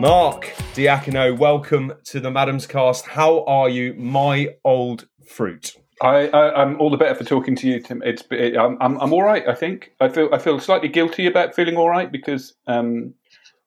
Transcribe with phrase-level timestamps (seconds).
[0.00, 3.06] Mark Diacono, welcome to the Maddams Cast.
[3.06, 5.76] How are you, my old fruit?
[6.00, 8.02] I, I, am all the better for talking to you, Tim.
[8.04, 9.46] It's, it, I'm, I'm, I'm all right.
[9.46, 13.14] I think I feel, I feel slightly guilty about feeling all right because um,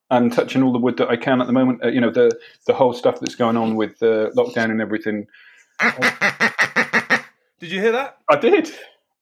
[0.09, 1.84] I'm touching all the wood that I can at the moment.
[1.84, 2.38] Uh, you know, the
[2.68, 5.28] the whole stuff that's going on with the lockdown and everything.
[7.60, 8.18] did you hear that?
[8.30, 8.71] I did.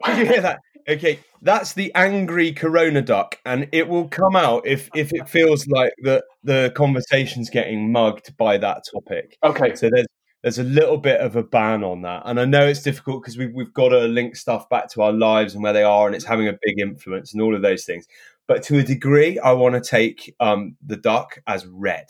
[0.06, 0.60] Did you hear that?
[0.88, 5.66] Okay, that's the angry Corona duck, and it will come out if if it feels
[5.68, 9.38] like that the conversation's getting mugged by that topic.
[9.44, 9.76] Okay.
[9.76, 10.08] So there's
[10.42, 13.38] there's a little bit of a ban on that, and I know it's difficult because
[13.38, 16.16] we've we've got to link stuff back to our lives and where they are, and
[16.16, 18.06] it's having a big influence and all of those things.
[18.46, 22.08] But to a degree, I want to take um, the duck as red.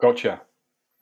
[0.00, 0.42] Gotcha.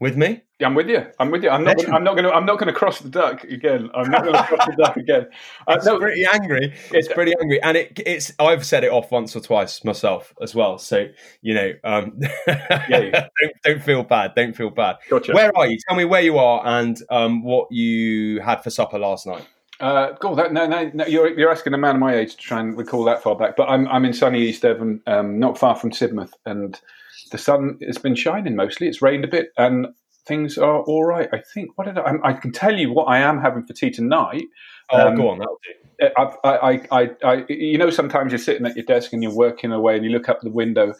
[0.00, 0.42] With me?
[0.60, 1.04] Yeah, I'm with you.
[1.18, 1.50] I'm with you.
[1.50, 1.76] I'm not.
[1.76, 2.32] Gonna, I'm not going to.
[2.32, 3.90] I'm not going to cross the duck again.
[3.94, 5.26] I'm not going to cross the duck again.
[5.66, 6.72] Uh, it's no, pretty angry.
[6.92, 8.32] It's pretty angry, and it, it's.
[8.38, 10.78] I've said it off once or twice myself as well.
[10.78, 11.08] So
[11.42, 14.34] you know, um, yeah, don't, don't feel bad.
[14.34, 14.96] Don't feel bad.
[15.10, 15.32] Gotcha.
[15.32, 15.76] Where are you?
[15.88, 19.46] Tell me where you are and um, what you had for supper last night.
[19.80, 22.42] Uh, God, that, no, no, no, you're, you're asking a man of my age to
[22.42, 23.56] try and recall that far back.
[23.56, 26.80] But I'm, I'm in sunny East Devon, um, not far from Sidmouth, and
[27.28, 28.88] the sun has been shining mostly.
[28.88, 29.88] It's rained a bit, and
[30.26, 31.28] things are all right.
[31.32, 31.76] I think.
[31.76, 34.44] What did I, I can tell you what I am having for tea tonight.
[34.90, 36.08] Oh, um, go on, that'll do.
[36.16, 39.72] I, I, I, I, you know, sometimes you're sitting at your desk and you're working
[39.72, 40.94] away, and you look up the window,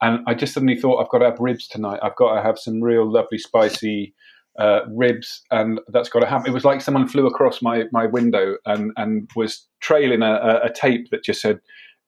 [0.00, 2.00] and I just suddenly thought I've got to have ribs tonight.
[2.02, 4.14] I've got to have some real lovely spicy
[4.58, 6.46] uh, ribs, and that's got to happen.
[6.46, 10.66] It was like someone flew across my my window and and was trailing a, a,
[10.66, 11.60] a tape that just said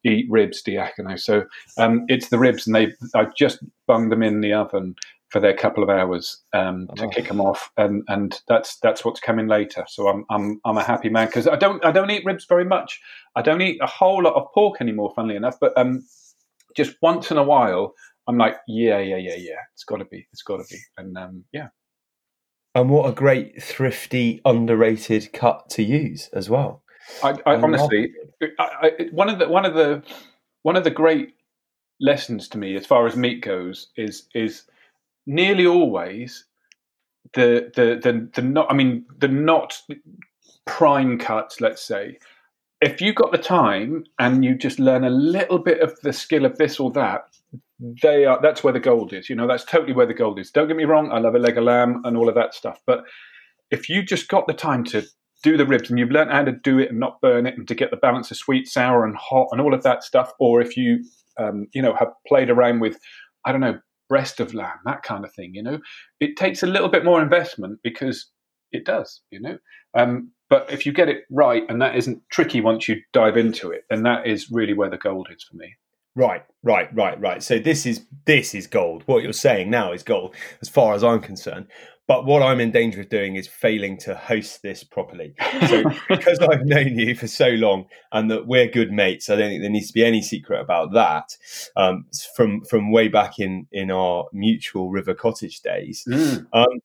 [0.06, 1.18] eat ribs, Diacono.
[1.18, 1.44] So
[1.78, 4.94] um, it's the ribs, and they I just bunged them in the oven
[5.28, 7.08] for their couple of hours um, to oh.
[7.08, 9.84] kick them off, and and that's that's what's coming later.
[9.88, 12.64] So I'm I'm I'm a happy man because I don't I don't eat ribs very
[12.64, 13.00] much.
[13.34, 15.58] I don't eat a whole lot of pork anymore, funnily enough.
[15.60, 16.06] But um,
[16.76, 17.94] just once in a while,
[18.28, 19.60] I'm like, yeah, yeah, yeah, yeah.
[19.74, 20.26] It's got to be.
[20.32, 20.78] It's got to be.
[20.96, 21.68] And um, yeah.
[22.74, 26.82] And what a great, thrifty, underrated cut to use as well.
[27.22, 28.12] I, I honestly,
[28.58, 30.02] I, I, one of the one of the
[30.62, 31.34] one of the great
[32.00, 34.64] lessons to me as far as meat goes is is
[35.26, 36.44] nearly always
[37.34, 39.80] the the the, the not I mean the not
[40.66, 42.18] prime cuts, let's say.
[42.82, 46.44] If you got the time and you just learn a little bit of the skill
[46.44, 47.24] of this or that,
[48.02, 49.30] they are that's where the gold is.
[49.30, 50.50] You know, that's totally where the gold is.
[50.50, 52.80] Don't get me wrong, I love a leg of lamb and all of that stuff.
[52.86, 53.04] But
[53.70, 55.06] if you just got the time to
[55.42, 57.68] do the ribs and you've learned how to do it and not burn it and
[57.68, 60.60] to get the balance of sweet, sour, and hot and all of that stuff, or
[60.60, 61.04] if you
[61.38, 62.98] um, you know have played around with
[63.44, 65.54] I don't know breast of lamb, that kind of thing.
[65.54, 65.78] You know,
[66.20, 68.30] it takes a little bit more investment because
[68.72, 69.20] it does.
[69.30, 69.58] You know,
[69.94, 73.70] um, but if you get it right and that isn't tricky once you dive into
[73.70, 75.74] it, then that is really where the gold is for me.
[76.16, 77.42] Right, right, right, right.
[77.42, 79.02] So this is this is gold.
[79.04, 81.68] What you're saying now is gold, as far as I'm concerned.
[82.08, 85.34] But what I'm in danger of doing is failing to host this properly.
[85.68, 89.50] So because I've known you for so long and that we're good mates, I don't
[89.50, 91.36] think there needs to be any secret about that.
[91.76, 96.04] Um, from from way back in in our mutual River Cottage days.
[96.08, 96.46] Mm.
[96.52, 96.80] Um,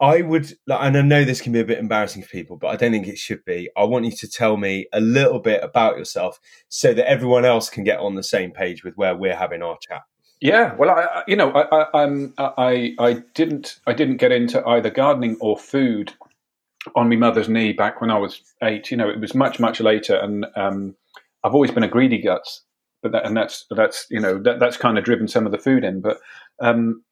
[0.00, 2.76] I would, and I know this can be a bit embarrassing for people, but I
[2.76, 3.68] don't think it should be.
[3.76, 6.38] I want you to tell me a little bit about yourself
[6.68, 9.76] so that everyone else can get on the same page with where we're having our
[9.80, 10.02] chat.
[10.40, 14.88] Yeah, well, I, you know, I, I, I, I didn't, I didn't get into either
[14.88, 16.12] gardening or food
[16.94, 18.92] on my mother's knee back when I was eight.
[18.92, 20.94] You know, it was much, much later, and um,
[21.42, 22.62] I've always been a greedy guts,
[23.02, 25.58] but that, and that's that's you know that, that's kind of driven some of the
[25.58, 26.00] food in.
[26.00, 26.18] But
[26.60, 27.02] um,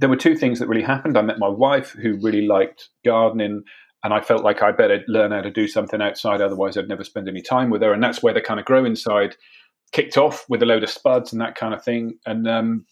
[0.00, 1.16] there were two things that really happened.
[1.16, 3.62] I met my wife, who really liked gardening,
[4.04, 7.04] and I felt like I better learn how to do something outside, otherwise I'd never
[7.04, 7.92] spend any time with her.
[7.92, 9.36] And that's where the kind of grow inside
[9.92, 12.18] kicked off with a load of spuds and that kind of thing.
[12.26, 12.86] And um,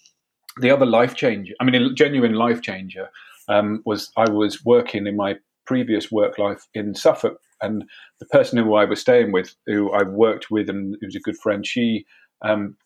[0.61, 3.09] the other life changer, I mean, a genuine life changer,
[3.49, 5.37] um, was I was working in my
[5.67, 7.85] previous work life in Suffolk, and
[8.21, 11.21] the person who I was staying with, who I worked with, and who was a
[11.21, 12.05] good friend, she
[12.45, 12.77] um,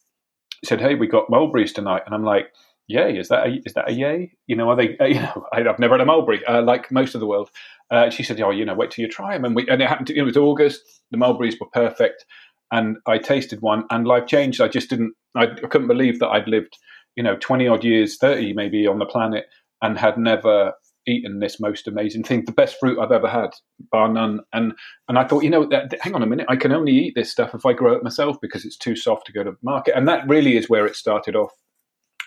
[0.64, 2.46] said, "Hey, we got mulberries tonight," and I'm like.
[2.90, 3.18] Yay!
[3.18, 4.32] Is that a, is that a yay?
[4.46, 4.96] You know, are they?
[4.98, 7.50] Uh, you know, I've never had a mulberry uh, like most of the world.
[7.90, 9.88] Uh, she said, "Oh, you know, wait till you try them." And we and it
[9.88, 10.08] happened.
[10.08, 10.80] To, it was August.
[11.10, 12.24] The mulberries were perfect
[12.70, 14.60] and I tasted one, and life changed.
[14.60, 15.14] I just didn't.
[15.36, 16.76] I, I couldn't believe that I'd lived,
[17.16, 19.46] you know, twenty odd years, thirty maybe on the planet,
[19.82, 20.74] and had never
[21.06, 23.50] eaten this most amazing thing, the best fruit I've ever had,
[23.90, 24.40] bar none.
[24.52, 24.72] And
[25.08, 27.30] and I thought, you know, that, hang on a minute, I can only eat this
[27.30, 29.96] stuff if I grow it myself because it's too soft to go to market.
[29.96, 31.52] And that really is where it started off.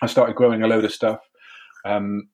[0.02, 1.20] I started growing a load of stuff.
[1.84, 2.28] Um,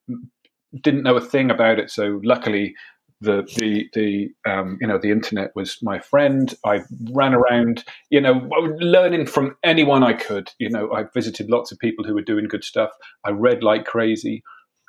[0.83, 2.75] didn't know a thing about it, so luckily
[3.21, 6.55] the the the um, you know the internet was my friend.
[6.65, 6.81] I
[7.13, 8.49] ran around, you know,
[8.79, 10.51] learning from anyone I could.
[10.59, 12.91] You know, I visited lots of people who were doing good stuff.
[13.25, 14.43] I read like crazy.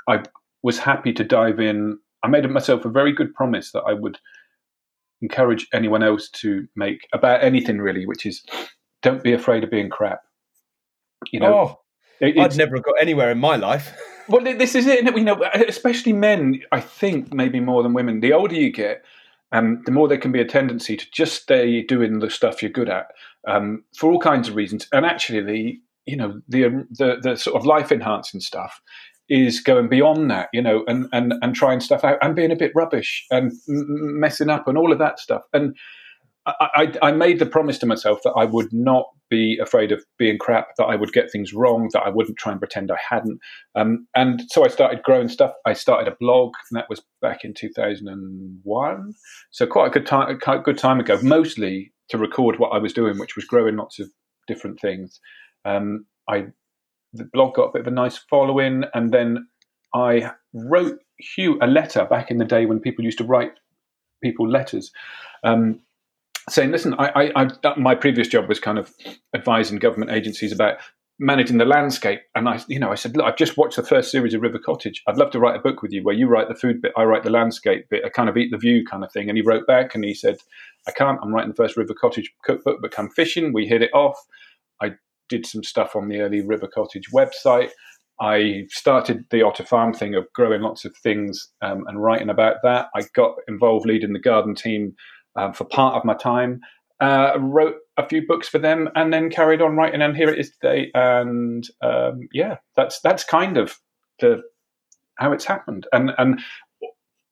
[0.08, 0.24] I
[0.64, 1.98] was happy to dive in.
[2.24, 4.20] I made myself a very good promise that I would
[5.22, 8.44] encourage anyone else to make about anything really, which is
[9.02, 10.22] don't be afraid of being crap.
[11.32, 11.80] You know, oh,
[12.22, 13.98] it, I'd never have got anywhere in my life.
[14.30, 15.04] well, this is it.
[15.04, 16.62] You know, especially men.
[16.72, 18.20] I think maybe more than women.
[18.22, 19.04] The older you get,
[19.52, 22.72] um, the more there can be a tendency to just stay doing the stuff you're
[22.72, 23.08] good at
[23.48, 24.88] um, for all kinds of reasons.
[24.94, 28.82] And actually, the you know the the, the sort of life enhancing stuff
[29.28, 32.56] is going beyond that, you know, and and and trying stuff out and being a
[32.56, 35.44] bit rubbish and messing up and all of that stuff.
[35.54, 35.76] And
[36.46, 36.54] I,
[37.02, 40.38] I, I, made the promise to myself that I would not be afraid of being
[40.38, 43.40] crap, that I would get things wrong, that I wouldn't try and pretend I hadn't.
[43.76, 45.54] Um, and so I started growing stuff.
[45.66, 49.14] I started a blog, and that was back in 2001.
[49.52, 52.94] So quite a good time, a good time ago, mostly to record what I was
[52.94, 54.10] doing, which was growing lots of
[54.48, 55.20] different things.
[55.66, 56.48] Um, I
[57.14, 59.48] the blog got a bit of a nice following, and then
[59.94, 63.52] I wrote Hugh a letter back in the day when people used to write
[64.24, 64.92] people letters.
[65.44, 65.82] Um,
[66.52, 68.94] saying, "Listen, I, I, I, my previous job was kind of
[69.36, 70.78] advising government agencies about
[71.20, 74.10] managing the landscape, and I, you know, I said, look, I've just watched the first
[74.10, 75.04] series of River Cottage.
[75.08, 77.04] I'd love to write a book with you where you write the food bit, I
[77.04, 79.44] write the landscape bit, I kind of eat the view kind of thing." And he
[79.44, 80.38] wrote back and he said,
[80.88, 81.20] "I can't.
[81.22, 84.18] I'm writing the first River Cottage cookbook, but come fishing." We hit it off.
[84.82, 84.94] I
[85.30, 87.70] did some stuff on the early River Cottage website.
[88.20, 92.58] I started the Otter Farm thing of growing lots of things um, and writing about
[92.64, 92.90] that.
[92.96, 94.96] I got involved leading the garden team
[95.36, 96.62] um, for part of my time.
[97.00, 100.04] Uh, wrote a few books for them, and then carried on writing.
[100.04, 100.92] And here it is today.
[100.94, 103.80] And um, yeah, that's that's kind of
[104.20, 104.44] the
[105.16, 105.88] how it's happened.
[105.92, 106.42] And and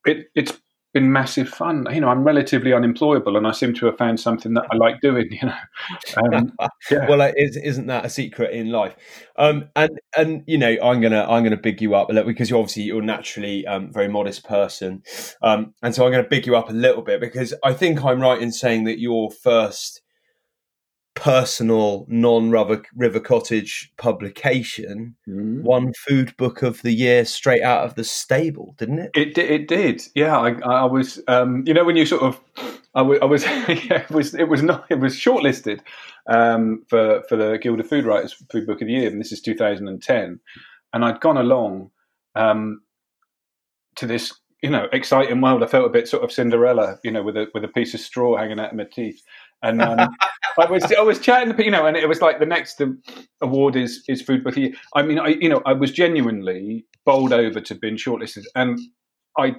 [0.06, 0.54] it, it's
[0.94, 1.86] been massive fun.
[1.92, 5.02] You know, I'm relatively unemployable, and I seem to have found something that I like
[5.02, 5.30] doing.
[5.40, 6.54] You know, um,
[6.92, 7.08] yeah.
[7.08, 8.96] well, isn't that a secret in life?
[9.38, 12.50] Um, and and you know, I'm gonna I'm gonna big you up a little because
[12.50, 15.04] you're obviously you're naturally um, very modest person,
[15.42, 18.22] um, and so I'm gonna big you up a little bit because I think I'm
[18.22, 20.02] right in saying that your first
[21.16, 25.62] personal non River Cottage publication mm.
[25.62, 29.12] won Food Book of the Year straight out of the stable, didn't it?
[29.14, 30.02] It, it did.
[30.16, 31.22] Yeah, I, I was.
[31.28, 32.40] Um, you know, when you sort of,
[32.96, 33.44] I, w- I was.
[33.46, 34.34] yeah, it was.
[34.34, 34.86] It was not.
[34.90, 35.82] It was shortlisted
[36.30, 39.32] um, for for the Guild of Food Writers Food Book of the Year, and this
[39.32, 40.40] is 2010.
[40.92, 41.92] And I'd gone along
[42.36, 42.82] um,
[43.96, 44.34] to this,
[44.64, 45.64] you know, exciting world.
[45.64, 48.00] I felt a bit sort of Cinderella, you know, with a with a piece of
[48.00, 49.22] straw hanging out of my teeth.
[49.62, 50.10] And um,
[50.58, 52.82] I was I was chatting, you know, and it was like the next
[53.42, 54.56] award is is food book.
[54.96, 58.80] I mean, I you know, I was genuinely bowled over to being shortlisted, and
[59.38, 59.56] I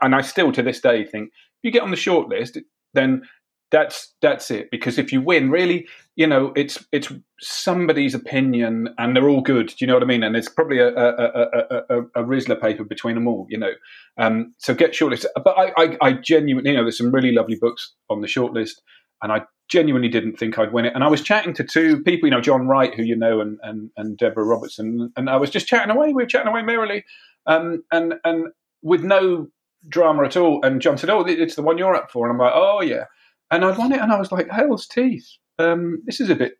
[0.00, 2.58] and I still to this day think if you get on the shortlist,
[2.94, 3.22] then
[3.70, 4.70] that's that's it.
[4.70, 7.10] Because if you win, really, you know, it's it's
[7.40, 9.68] somebody's opinion, and they're all good.
[9.68, 10.22] Do you know what I mean?
[10.22, 13.46] And it's probably a a, a, a, a paper between them all.
[13.48, 13.72] You know,
[14.18, 15.26] um, so get shortlisted.
[15.42, 18.74] But I, I I genuinely, you know, there's some really lovely books on the shortlist
[19.22, 20.94] and I genuinely didn't think I'd win it.
[20.94, 23.58] And I was chatting to two people, you know, John Wright, who you know, and
[23.62, 26.08] and, and Deborah Robertson, and I was just chatting away.
[26.08, 27.04] We were chatting away merrily,
[27.46, 28.48] um, and and
[28.82, 29.48] with no
[29.88, 30.62] drama at all.
[30.62, 33.04] And John said, "Oh, it's the one you're up for," and I'm like, "Oh yeah,"
[33.50, 35.26] and I'd won it, and I was like, "Hell's teeth!
[35.58, 36.54] Um, this is a bit."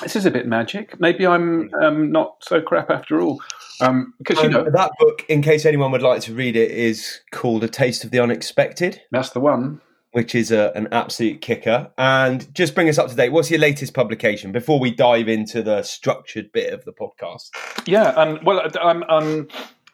[0.00, 0.98] This is a bit magic.
[0.98, 3.40] Maybe I'm um, not so crap after all.
[3.80, 7.20] Um, because you know that book, in case anyone would like to read it, is
[7.30, 9.80] called "A Taste of the Unexpected." That's the one
[10.12, 11.90] which is a, an absolute kicker.
[11.98, 13.30] And just bring us up to date.
[13.30, 17.50] What's your latest publication before we dive into the structured bit of the podcast?
[17.86, 19.02] Yeah, um, well, I'm.
[19.04, 19.48] um,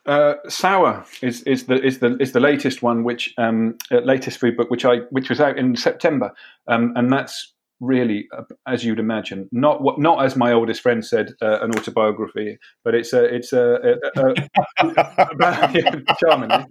[0.06, 4.38] uh, Sour is, is the is the is the latest one, which um, uh, latest
[4.38, 6.32] food book, which I which was out in September,
[6.66, 11.04] um, and that's really, uh, as you'd imagine, not what not as my oldest friend
[11.04, 14.34] said, uh, an autobiography, but it's a it's a, a, a,
[14.78, 14.88] a
[15.74, 16.64] yeah, charmingly.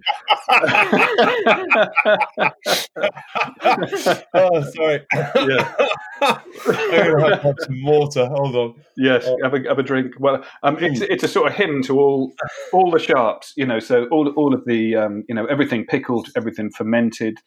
[4.34, 5.06] oh, sorry.
[5.14, 5.74] Yeah,
[6.20, 8.26] I'm have, have some water.
[8.26, 8.74] Hold on.
[8.96, 10.14] Yes, uh, have a have a drink.
[10.18, 12.34] Well, um, it's it's a sort of hymn to all
[12.72, 13.78] all the sharps, you know.
[13.78, 17.38] So all all of the um, you know everything pickled, everything fermented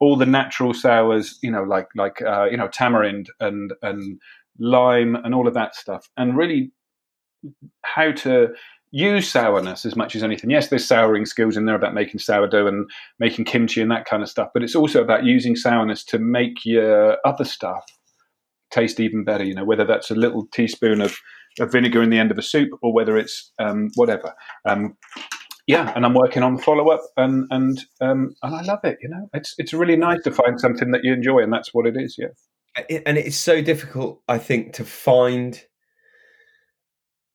[0.00, 4.20] all the natural sours, you know, like like uh, you know tamarind and and
[4.58, 6.72] lime and all of that stuff, and really
[7.84, 8.48] how to
[8.90, 10.50] use sourness as much as anything.
[10.50, 12.88] Yes, there's souring skills in there about making sourdough and
[13.18, 16.64] making kimchi and that kind of stuff, but it's also about using sourness to make
[16.64, 17.84] your other stuff
[18.70, 19.44] taste even better.
[19.44, 21.16] You know, whether that's a little teaspoon of,
[21.60, 24.34] of vinegar in the end of a soup or whether it's um, whatever.
[24.66, 24.96] Um,
[25.68, 28.96] yeah, and I'm working on the follow up, and and um, and I love it.
[29.02, 31.86] You know, it's it's really nice to find something that you enjoy, and that's what
[31.86, 32.16] it is.
[32.18, 35.62] Yeah, and it's so difficult, I think, to find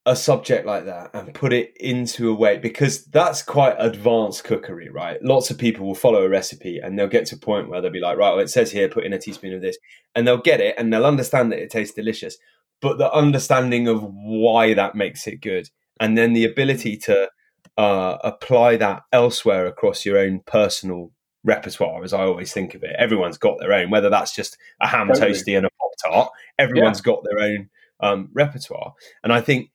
[0.06, 4.90] a subject like that and put it into a way because that's quite advanced cookery,
[4.90, 5.22] right?
[5.22, 7.90] Lots of people will follow a recipe and they'll get to a point where they'll
[7.90, 9.78] be like, right, well, it says here, put in a teaspoon of this,
[10.14, 12.36] and they'll get it and they'll understand that it tastes delicious,
[12.82, 17.30] but the understanding of why that makes it good, and then the ability to
[17.76, 21.10] uh, apply that elsewhere across your own personal
[21.44, 22.94] repertoire, as I always think of it.
[22.98, 25.32] Everyone's got their own, whether that's just a ham totally.
[25.32, 26.32] toasty and a pop tart.
[26.58, 27.12] Everyone's yeah.
[27.12, 29.70] got their own um, repertoire, and I think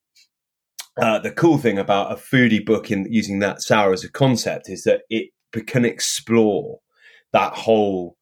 [1.02, 4.70] uh, the cool thing about a foodie book in using that sour as a concept
[4.70, 5.30] is that it
[5.66, 6.80] can explore
[7.32, 8.18] that whole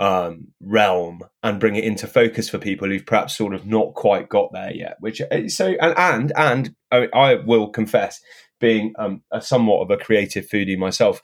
[0.00, 4.30] um, realm and bring it into focus for people who've perhaps sort of not quite
[4.30, 4.96] got there yet.
[4.98, 8.20] Which uh, so and and and I, I will confess,
[8.58, 11.20] being um, a somewhat of a creative foodie myself,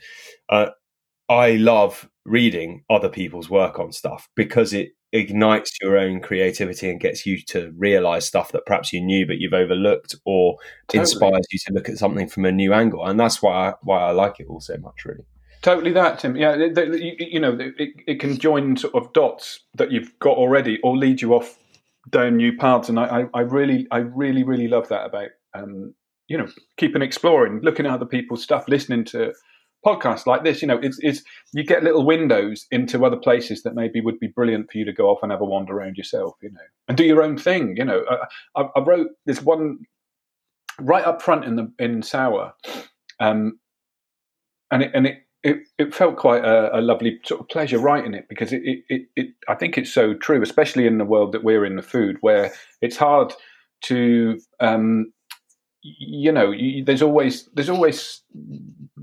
[0.50, 0.66] uh,
[1.28, 7.00] I love reading other people's work on stuff because it ignites your own creativity and
[7.00, 10.56] gets you to realize stuff that perhaps you knew but you've overlooked or
[10.88, 11.00] totally.
[11.00, 14.00] inspires you to look at something from a new angle and that's why I, why
[14.00, 15.25] I like it all so much really
[15.63, 19.91] totally that Tim yeah you, you know it, it, can join sort of dots that
[19.91, 21.59] you've got already or lead you off
[22.11, 25.95] down new paths and I, I, I really I really really love that about um,
[26.29, 29.33] you know keeping exploring looking at other people's stuff listening to
[29.87, 31.23] podcasts like this, you know, it's, it's
[31.53, 34.93] you get little windows into other places that maybe would be brilliant for you to
[34.93, 37.77] go off and have a wander around yourself, you know, and do your own thing.
[37.77, 38.05] You know,
[38.57, 39.79] I, I wrote this one
[40.81, 42.53] right up front in the in Sour,
[43.21, 43.59] um,
[44.71, 45.23] and it and it.
[45.47, 48.85] It, it felt quite a, a lovely sort of pleasure writing it because it, it,
[48.88, 51.83] it, it I think it's so true, especially in the world that we're in, the
[51.83, 53.33] food, where it's hard
[53.83, 55.12] to um,
[55.99, 58.23] you know, you, there's always there's always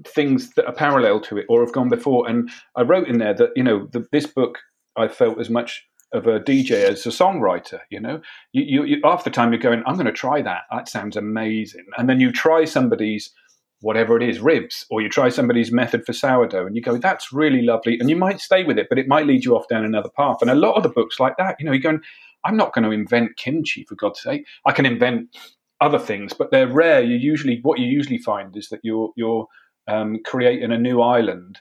[0.05, 2.27] things that are parallel to it or have gone before.
[2.27, 4.59] And I wrote in there that you know the, this book
[4.95, 7.79] I felt as much of a DJ as a songwriter.
[7.89, 8.21] You know,
[8.51, 10.63] you, you, you half the time you're going, I'm going to try that.
[10.71, 13.31] That sounds amazing, and then you try somebody's
[13.83, 17.33] whatever it is, ribs, or you try somebody's method for sourdough, and you go, that's
[17.33, 19.83] really lovely, and you might stay with it, but it might lead you off down
[19.83, 20.37] another path.
[20.41, 22.01] And a lot of the books like that, you know, you're going,
[22.45, 24.45] I'm not going to invent kimchi for God's sake.
[24.65, 25.35] I can invent
[25.81, 27.03] other things, but they're rare.
[27.03, 29.47] You usually what you usually find is that you're you're
[29.87, 31.59] um, creating a new island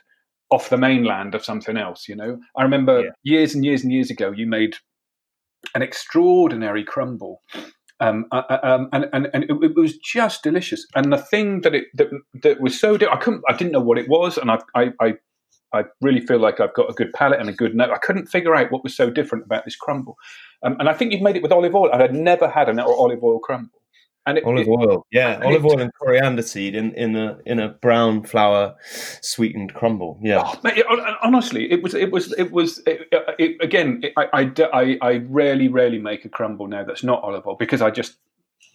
[0.49, 2.07] off the mainland of something else.
[2.07, 3.09] You know, I remember yeah.
[3.23, 4.75] years and years and years ago, you made
[5.75, 7.41] an extraordinary crumble.
[8.03, 10.85] Um, uh, uh um, and, and, and it, it, was just delicious.
[10.95, 12.09] And the thing that it that,
[12.41, 15.13] that was so I couldn't I didn't know what it was, and I, I, I
[15.73, 17.89] I really feel like I've got a good palate and a good note.
[17.91, 20.17] I couldn't figure out what was so different about this crumble.
[20.63, 21.89] Um, and I think you've made it with olive oil.
[21.91, 23.82] I had never had an olive oil crumble.
[24.25, 27.59] And it, olive it, oil, yeah, olive oil and coriander seed in, in a in
[27.59, 28.75] a brown flour
[29.21, 30.17] sweetened crumble.
[30.21, 30.81] Yeah, oh, mate,
[31.21, 34.01] honestly, it was it was it was it, uh, again.
[34.15, 37.91] I, I, I rarely rarely make a crumble now that's not olive oil because I
[37.91, 38.15] just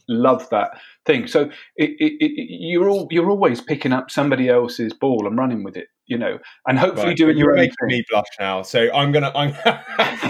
[0.06, 1.26] love that thing.
[1.26, 6.18] So you're all you're always picking up somebody else's ball and running with it you
[6.18, 7.16] know, and hopefully right.
[7.16, 7.58] doing your own.
[7.58, 9.30] Making me blush now, so I'm gonna.
[9.34, 9.50] I'm.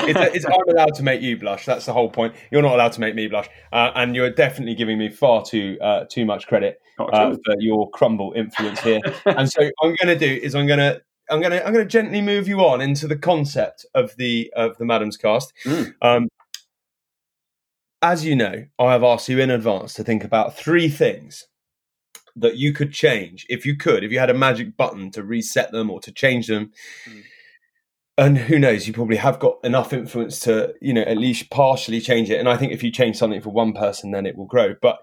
[0.09, 1.65] it's, it's, I'm allowed to make you blush.
[1.65, 2.35] That's the whole point.
[2.51, 5.79] You're not allowed to make me blush, uh, and you're definitely giving me far too
[5.81, 9.01] uh, too much credit uh, for your crumble influence here.
[9.25, 12.21] and so I'm going to do is I'm going to I'm to I'm to gently
[12.21, 15.53] move you on into the concept of the of the Maddams cast.
[15.65, 15.95] Mm.
[16.03, 16.29] Um,
[18.01, 21.48] as you know, I have asked you in advance to think about three things
[22.41, 25.73] that you could change if you could, if you had a magic button to reset
[25.73, 26.73] them or to change them.
[27.07, 27.23] Mm.
[28.17, 32.01] And who knows, you probably have got enough influence to, you know, at least partially
[32.01, 32.41] change it.
[32.41, 34.75] And I think if you change something for one person, then it will grow.
[34.83, 34.99] But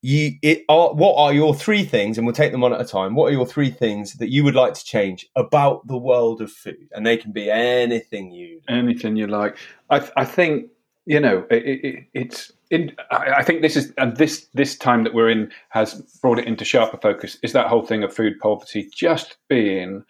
[0.00, 2.84] you, it are what are your three things, and we'll take them one at a
[2.84, 3.16] time.
[3.16, 6.52] What are your three things that you would like to change about the world of
[6.52, 6.88] food?
[6.92, 9.56] And they can be anything you, anything you like.
[9.90, 10.70] I, I think
[11.06, 12.52] you know, it, it, it's.
[12.70, 16.46] In, I think this is and this this time that we're in has brought it
[16.46, 17.38] into sharper focus.
[17.42, 20.02] Is that whole thing of food poverty just being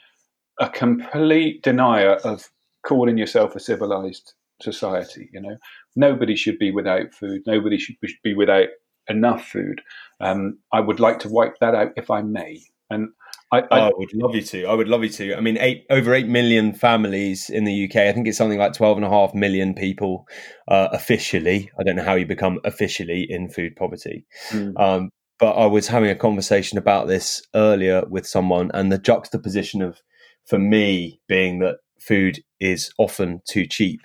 [0.59, 2.49] a complete denier of
[2.87, 4.33] calling yourself a civilized
[4.63, 5.29] society?
[5.35, 5.57] You know,
[5.97, 7.43] nobody should be without food.
[7.47, 8.69] Nobody should be without
[9.09, 9.83] enough food.
[10.21, 12.63] Um, I would like to wipe that out if I may.
[12.91, 13.09] And
[13.53, 14.67] I, I, I, would love you to.
[14.67, 15.37] I would love you to.
[15.37, 17.97] I mean, eight over eight million families in the UK.
[17.97, 20.27] I think it's something like twelve and a half million people
[20.69, 21.71] uh, officially.
[21.79, 24.27] I don't know how you become officially in food poverty.
[24.51, 24.81] Mm.
[24.81, 29.81] Um, but I was having a conversation about this earlier with someone, and the juxtaposition
[29.83, 30.01] of,
[30.45, 34.01] for me, being that food is often too cheap,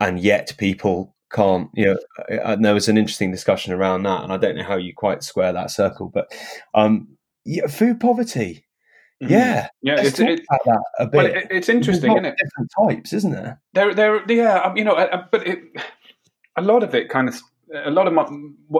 [0.00, 1.68] and yet people can't.
[1.74, 1.98] You know,
[2.44, 5.24] and there was an interesting discussion around that, and I don't know how you quite
[5.24, 6.32] square that circle, but.
[6.74, 8.64] Um, Yeah, food poverty.
[9.22, 9.32] Mm-hmm.
[9.32, 9.94] Yeah, yeah.
[9.96, 11.16] Let's it's, it, about that a bit.
[11.16, 12.36] Well, it, it's interesting, isn't it?
[12.38, 13.60] Different types, isn't there?
[13.72, 14.32] There, there.
[14.32, 14.94] Yeah, um, you know,
[15.30, 15.62] but it,
[16.56, 17.40] a lot of it kind of
[17.84, 18.26] a lot of my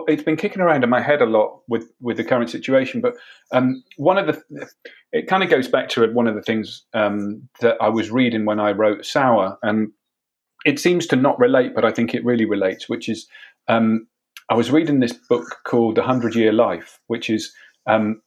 [0.07, 3.15] it's been kicking around in my head a lot with with the current situation but
[3.51, 4.67] um, one of the
[5.11, 8.45] it kind of goes back to one of the things um, that i was reading
[8.45, 9.91] when i wrote sour and
[10.65, 13.27] it seems to not relate but i think it really relates which is
[13.67, 14.07] um,
[14.49, 17.53] i was reading this book called the hundred year life which is
[17.87, 18.21] um,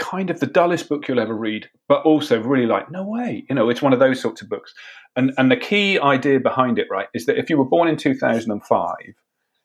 [0.00, 3.54] kind of the dullest book you'll ever read but also really like no way you
[3.54, 4.74] know it's one of those sorts of books
[5.14, 7.96] and and the key idea behind it right is that if you were born in
[7.96, 8.96] 2005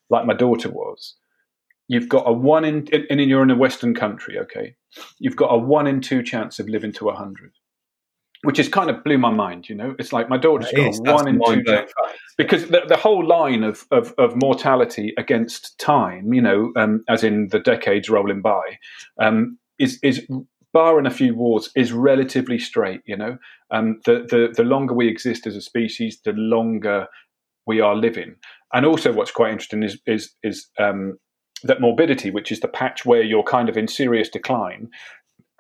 [0.09, 1.15] like my daughter was,
[1.87, 4.75] you've got a one in, and you're in a Western country, okay,
[5.19, 7.51] you've got a one in two chance of living to a 100,
[8.43, 9.95] which is kind of blew my mind, you know?
[9.99, 11.91] It's like my daughter's got is, one in two chance.
[12.37, 17.23] Because the, the whole line of, of, of, mortality against time, you know, um, as
[17.23, 18.79] in the decades rolling by,
[19.19, 20.25] um, is, is
[20.75, 23.01] barring a few wars, is relatively straight.
[23.05, 23.37] You know,
[23.71, 27.07] um, the, the the longer we exist as a species, the longer
[27.65, 28.35] we are living.
[28.73, 31.17] And also, what's quite interesting is is is um,
[31.63, 34.89] that morbidity, which is the patch where you're kind of in serious decline,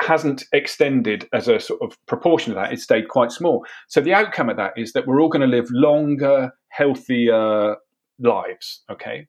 [0.01, 2.73] hasn't extended as a sort of proportion of that.
[2.73, 3.65] It stayed quite small.
[3.87, 7.77] So the outcome of that is that we're all going to live longer, healthier
[8.19, 8.83] lives.
[8.91, 9.27] Okay,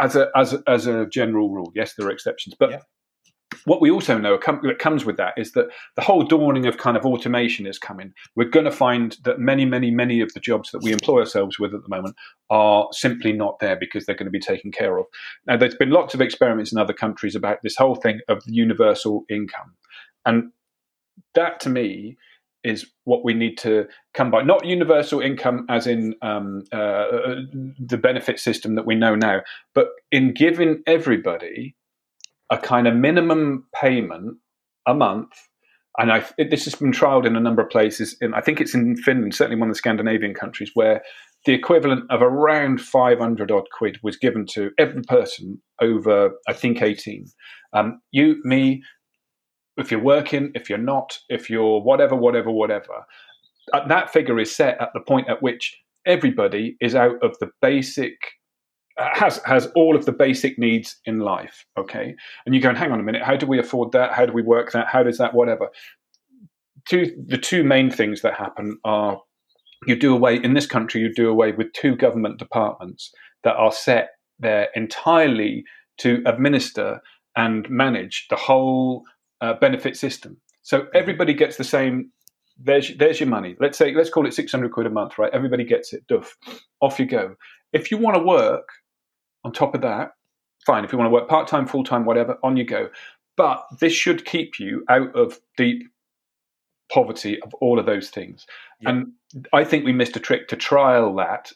[0.00, 1.70] as a as as a general rule.
[1.76, 2.70] Yes, there are exceptions, but.
[2.72, 2.80] Yeah
[3.64, 5.66] what we also know that comes with that is that
[5.96, 8.12] the whole dawning of kind of automation is coming.
[8.34, 11.58] We're going to find that many, many, many of the jobs that we employ ourselves
[11.58, 12.16] with at the moment
[12.50, 15.06] are simply not there because they're going to be taken care of.
[15.46, 19.24] Now, there's been lots of experiments in other countries about this whole thing of universal
[19.30, 19.74] income.
[20.26, 20.50] And
[21.34, 22.16] that to me
[22.64, 24.42] is what we need to come by.
[24.42, 27.04] Not universal income as in um, uh,
[27.78, 29.42] the benefit system that we know now,
[29.74, 31.74] but in giving everybody
[32.52, 34.36] a kind of minimum payment
[34.86, 35.32] a month.
[35.98, 38.16] And I, this has been trialed in a number of places.
[38.20, 41.02] In, I think it's in Finland, certainly one of the Scandinavian countries, where
[41.46, 46.82] the equivalent of around 500 odd quid was given to every person over, I think,
[46.82, 47.26] 18.
[47.72, 48.82] Um, you, me,
[49.78, 53.04] if you're working, if you're not, if you're whatever, whatever, whatever.
[53.72, 55.74] Uh, that figure is set at the point at which
[56.06, 58.16] everybody is out of the basic
[58.98, 62.14] has has all of the basic needs in life okay?
[62.44, 64.12] And you go and hang on a minute how do we afford that?
[64.12, 64.88] How do we work that?
[64.88, 65.68] How does that whatever?
[66.88, 69.20] Two the two main things that happen are
[69.86, 73.12] you do away in this country you do away with two government departments
[73.44, 75.64] that are set there entirely
[75.98, 77.00] to administer
[77.36, 79.04] and manage the whole
[79.40, 80.36] uh, benefit system.
[80.62, 82.10] So everybody gets the same
[82.58, 83.56] there's there's your money.
[83.60, 85.32] Let's say let's call it 600 quid a month right?
[85.32, 86.36] Everybody gets it duff
[86.80, 87.34] off you go.
[87.72, 88.68] If you want to work
[89.44, 90.12] on top of that,
[90.64, 90.84] fine.
[90.84, 92.88] If you want to work part time, full time, whatever, on you go.
[93.36, 95.84] But this should keep you out of deep
[96.92, 98.46] poverty of all of those things.
[98.80, 98.90] Yeah.
[98.90, 99.12] And
[99.52, 101.52] I think we missed a trick to trial that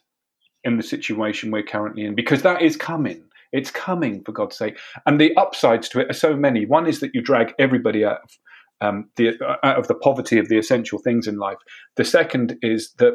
[0.65, 3.23] in the situation we're currently in because that is coming.
[3.53, 4.79] It's coming, for God's sake.
[5.07, 6.67] And the upsides to it are so many.
[6.67, 8.39] One is that you drag everybody out of
[8.81, 11.59] um, the out of the poverty of the essential things in life.
[11.97, 13.15] The second is that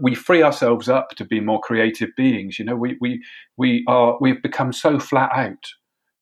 [0.00, 2.58] we free ourselves up to be more creative beings.
[2.58, 3.22] You know, we we
[3.56, 5.64] we are we've become so flat out,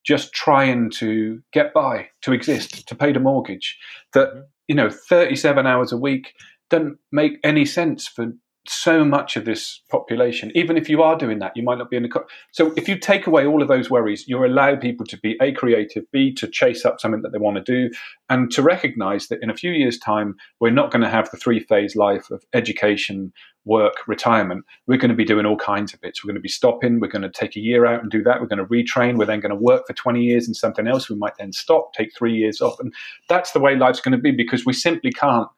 [0.04, 3.78] just trying to get by, to exist, to pay the mortgage,
[4.12, 4.40] that mm-hmm.
[4.68, 6.32] you know, thirty-seven hours a week
[6.68, 8.32] doesn't make any sense for
[8.70, 10.52] so much of this population.
[10.54, 12.08] Even if you are doing that, you might not be in the.
[12.08, 15.36] Co- so if you take away all of those worries, you allow people to be
[15.40, 17.94] a creative, b to chase up something that they want to do,
[18.28, 21.36] and to recognise that in a few years' time we're not going to have the
[21.36, 23.32] three phase life of education,
[23.64, 24.64] work, retirement.
[24.86, 26.22] We're going to be doing all kinds of bits.
[26.22, 27.00] We're going to be stopping.
[27.00, 28.40] We're going to take a year out and do that.
[28.40, 29.18] We're going to retrain.
[29.18, 31.10] We're then going to work for twenty years in something else.
[31.10, 32.94] We might then stop, take three years off, and
[33.28, 35.48] that's the way life's going to be because we simply can't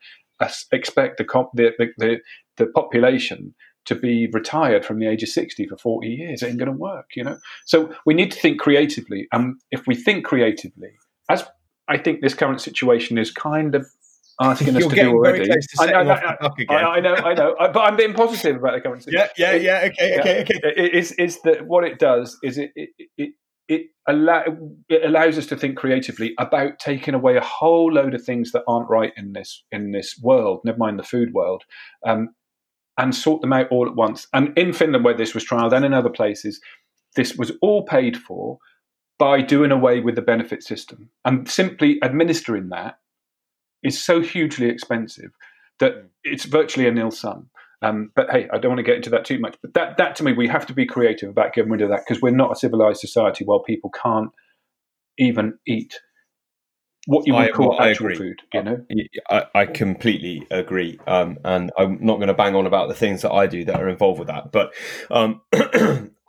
[0.41, 2.21] uh, expect the, the, the,
[2.65, 6.43] the population to be retired from the age of 60 for 40 years.
[6.43, 7.39] It ain't going to work, you know?
[7.67, 9.27] So we need to think creatively.
[9.33, 10.93] And um, if we think creatively,
[11.29, 11.45] as
[11.89, 13.87] I think this current situation is kind of
[14.41, 15.45] asking us to do already.
[15.45, 16.37] To I, know, I,
[16.75, 19.31] I, know, I know, but I'm being positive about the current situation.
[19.37, 19.89] Yeah, yeah, yeah.
[19.91, 20.61] Okay, okay, okay.
[20.77, 23.35] It, it's, it's that what it does is it, it, it
[23.69, 24.43] it, allow,
[24.89, 28.65] it allows us to think creatively about taking away a whole load of things that
[28.67, 30.61] aren't right in this in this world.
[30.65, 31.63] Never mind the food world,
[32.05, 32.35] um,
[33.03, 34.29] and sort them out all at once.
[34.33, 36.61] And in Finland, where this was trialed, and in other places,
[37.17, 38.59] this was all paid for
[39.19, 42.99] by doing away with the benefit system and simply administering that
[43.83, 45.33] is so hugely expensive
[45.81, 47.51] that it's virtually a nil sum.
[47.83, 49.57] Um, but hey, I don't want to get into that too much.
[49.61, 52.03] But that, that to me, we have to be creative about getting rid of that
[52.07, 54.31] because we're not a civilized society while people can't
[55.19, 55.99] even eat
[57.07, 58.43] what you would I, call well, actual food.
[58.53, 58.85] You know,
[59.29, 63.23] I, I completely agree, um, and I'm not going to bang on about the things
[63.23, 64.73] that I do that are involved with that, but
[65.11, 65.41] um,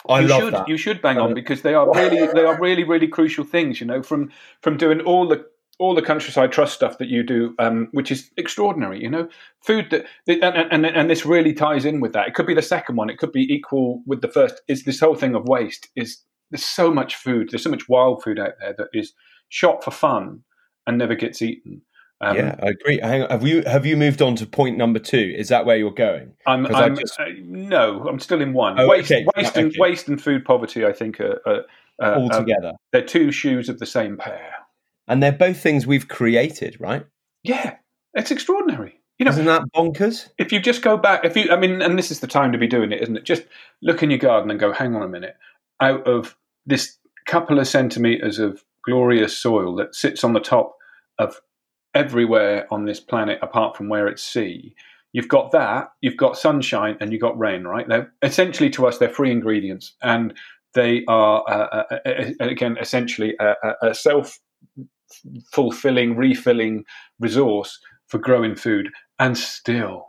[0.10, 0.68] I you love should, that.
[0.68, 3.80] You should bang on uh, because they are really they are really really crucial things.
[3.80, 4.32] You know, from
[4.62, 5.46] from doing all the
[5.80, 9.00] all the countryside trust stuff that you do, um, which is extraordinary.
[9.02, 9.30] You know,
[9.62, 12.28] food that and, and and this really ties in with that.
[12.28, 13.12] It could be the second one.
[13.12, 14.62] It could be equal with the first.
[14.68, 15.90] Is this whole thing of waste?
[15.96, 17.50] Is there's so much food.
[17.52, 19.14] There's so much wild food out there that is
[19.50, 20.44] shot for fun
[20.88, 21.82] and never gets eaten.
[22.22, 23.00] Um, yeah, I agree.
[23.02, 23.30] Hang on.
[23.30, 25.34] Have you have you moved on to point number two?
[25.38, 26.34] Is that where you're going?
[26.48, 27.20] I'm, I'm just...
[27.20, 28.80] uh, no, I'm still in one.
[28.80, 29.26] Oh, waste, okay.
[29.36, 30.86] waste, and, waste and food poverty.
[30.86, 31.62] I think are, are,
[32.00, 32.74] are all together.
[32.92, 34.54] they're two shoes of the same pair,
[35.08, 37.06] and they're both things we've created, right?
[37.44, 37.76] Yeah,
[38.14, 39.02] it's extraordinary.
[39.20, 40.30] You know, isn't that bonkers?
[40.38, 42.58] If you just go back, if you, I mean, and this is the time to
[42.58, 43.26] be doing it, isn't it?
[43.26, 43.44] Just
[43.82, 45.36] look in your garden and go, hang on a minute.
[45.82, 50.76] Out of this couple of centimeters of glorious soil that sits on the top
[51.20, 51.40] of
[51.94, 54.76] everywhere on this planet apart from where it's sea.
[55.14, 57.88] You've got that, you've got sunshine, and you've got rain, right?
[57.88, 60.34] They're essentially to us, they're free ingredients, and
[60.74, 64.40] they are uh, uh, uh, uh again essentially a, a self
[65.52, 66.84] fulfilling, refilling
[67.20, 70.08] resource for growing food, and still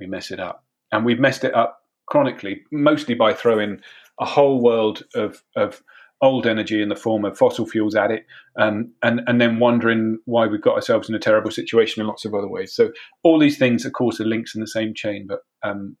[0.00, 3.80] we mess it up, and we've messed it up chronically, mostly by throwing
[4.18, 5.80] a whole world of of
[6.22, 10.18] old energy in the form of fossil fuels at it, um, and and then wondering
[10.24, 12.72] why we've got ourselves in a terrible situation in lots of other ways.
[12.72, 15.96] So all these things, of course, are links in the same chain, but um,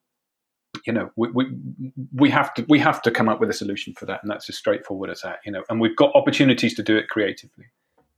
[0.86, 1.46] you know we, we
[2.14, 4.48] we have to we have to come up with a solution for that, and that's
[4.48, 5.38] as straightforward as that.
[5.44, 7.66] You know, and we've got opportunities to do it creatively.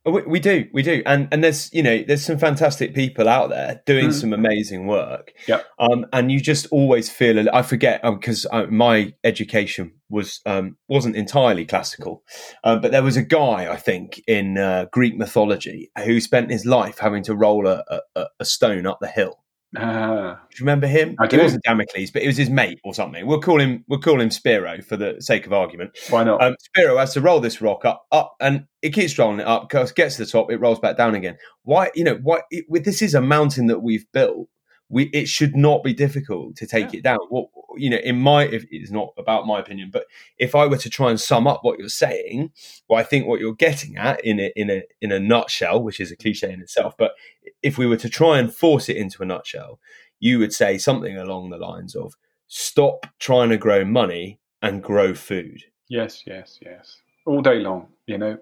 [0.05, 3.29] Oh, we, we, do, we do, and and there's you know there's some fantastic people
[3.29, 4.13] out there doing mm.
[4.13, 5.31] some amazing work.
[5.47, 5.61] Yeah.
[5.79, 11.15] Um, and you just always feel I forget because um, my education was um, wasn't
[11.15, 12.23] entirely classical,
[12.65, 16.65] um, but there was a guy I think in uh, Greek mythology who spent his
[16.65, 17.83] life having to roll a,
[18.15, 19.42] a, a stone up the hill
[19.77, 21.15] uh, do you remember him?
[21.19, 21.39] I do.
[21.39, 23.25] It wasn't Damocles, but it was his mate or something.
[23.25, 23.83] We'll call him.
[23.87, 25.97] We'll call him Spiro for the sake of argument.
[26.09, 26.43] Why not?
[26.43, 29.69] Um, Spiro has to roll this rock up, up, and it keeps rolling it up.
[29.69, 31.37] Because gets to the top, it rolls back down again.
[31.63, 31.89] Why?
[31.95, 32.41] You know, why?
[32.51, 34.47] It, this is a mountain that we've built.
[34.93, 36.99] We it should not be difficult to take yeah.
[36.99, 37.19] it down.
[37.29, 40.05] What you know, in my if it's not about my opinion, but
[40.37, 42.51] if I were to try and sum up what you're saying,
[42.87, 45.99] well, I think what you're getting at in a in a in a nutshell, which
[45.99, 47.13] is a cliche in itself, but
[47.61, 49.79] if we were to try and force it into a nutshell,
[50.19, 52.13] you would say something along the lines of
[52.47, 55.63] stop trying to grow money and grow food.
[55.89, 56.97] Yes, yes, yes.
[57.25, 58.37] All day long, you know,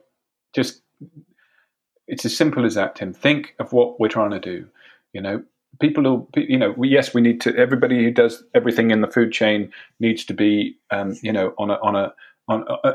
[0.54, 0.82] just
[2.08, 3.14] it's as simple as that, Tim.
[3.14, 4.68] Think of what we're trying to do.
[5.14, 5.44] You know,
[5.80, 9.08] people who, you know, we, yes, we need to, everybody who does everything in the
[9.08, 12.14] food chain needs to be, um, you know, on a, on a,
[12.48, 12.94] on a,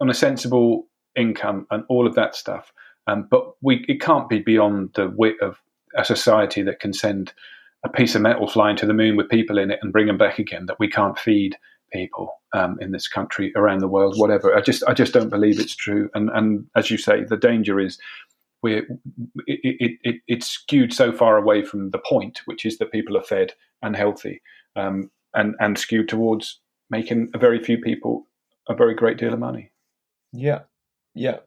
[0.00, 2.72] on a sensible income and all of that stuff.
[3.06, 5.60] Um, but we, it can't be beyond the wit of
[5.96, 7.32] a society that can send
[7.84, 10.18] a piece of metal flying to the moon with people in it and bring them
[10.18, 10.66] back again.
[10.66, 11.56] That we can't feed
[11.92, 14.54] people um, in this country, around the world, whatever.
[14.54, 16.08] I just, I just don't believe it's true.
[16.14, 17.98] And, and as you say, the danger is
[18.62, 18.86] we're,
[19.46, 23.16] it, it, it, it's skewed so far away from the point, which is that people
[23.16, 24.42] are fed and healthy,
[24.76, 28.26] um, and and skewed towards making a very few people
[28.68, 29.70] a very great deal of money.
[30.32, 30.60] Yeah,
[31.14, 31.38] yeah.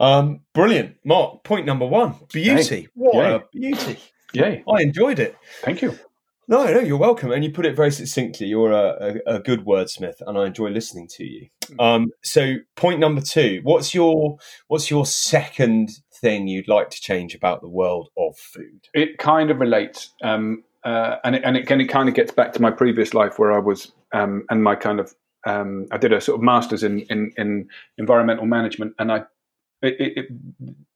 [0.00, 1.44] Um, brilliant, Mark.
[1.44, 2.82] Point number one: beauty.
[2.82, 2.88] Hey.
[2.94, 3.34] What Yay.
[3.34, 3.98] a beauty!
[4.32, 4.64] Yay!
[4.68, 5.36] I enjoyed it.
[5.62, 5.98] Thank you.
[6.46, 8.48] No, no, you're welcome, and you put it very succinctly.
[8.48, 11.48] You're a, a, a good wordsmith, and I enjoy listening to you.
[11.68, 11.80] Hmm.
[11.80, 14.36] Um, so, point number two: what's your
[14.68, 15.90] what's your second
[16.24, 18.88] thing you'd like to change about the world of food?
[18.94, 22.54] It kind of relates, um, uh, and it, and it, it kind of gets back
[22.54, 25.14] to my previous life where I was, um, and my kind of
[25.46, 29.18] um, I did a sort of masters in in, in environmental management, and I
[29.82, 30.26] it, it,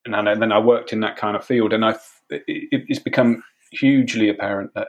[0.07, 1.97] and then I worked in that kind of field, and I
[2.31, 4.89] it's become hugely apparent that.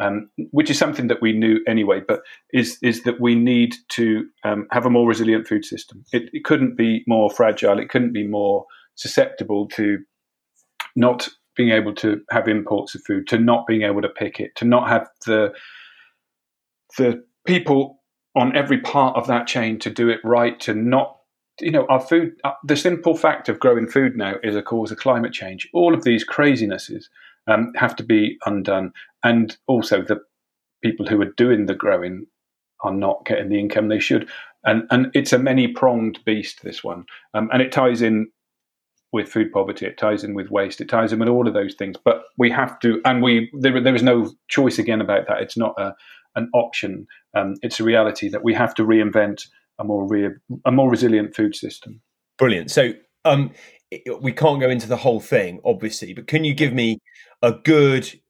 [0.00, 2.20] Um, which is something that we knew anyway, but
[2.52, 6.04] is is that we need to um, have a more resilient food system.
[6.12, 7.80] It, it, couldn't be more fragile.
[7.80, 8.64] It couldn't be more
[8.98, 9.98] susceptible to
[10.96, 14.54] not being able to have imports of food, to not being able to pick it,
[14.56, 15.52] to not have the
[16.96, 18.00] the people
[18.36, 21.16] on every part of that chain to do it right, to not
[21.60, 22.32] you know our food.
[22.44, 25.68] Uh, the simple fact of growing food now is a cause of climate change.
[25.72, 27.04] All of these crazinesses
[27.46, 30.20] um, have to be undone, and also the
[30.82, 32.26] people who are doing the growing
[32.82, 34.28] are not getting the income they should.
[34.64, 36.62] And and it's a many pronged beast.
[36.62, 38.28] This one, um, and it ties in
[39.12, 39.86] with food poverty.
[39.86, 40.80] It ties in with waste.
[40.80, 41.96] It ties in with all of those things.
[42.04, 45.40] But we have to, and we there, there is no choice again about that.
[45.40, 45.94] It's not a,
[46.36, 47.06] an option.
[47.34, 49.46] Um, it's a reality that we have to reinvent
[49.78, 50.30] a more re,
[50.64, 52.00] a more resilient food system.
[52.38, 52.70] Brilliant.
[52.70, 52.92] So.
[53.24, 53.52] Um,
[54.20, 56.98] we can't go into the whole thing, obviously, but can you give me
[57.42, 58.20] a good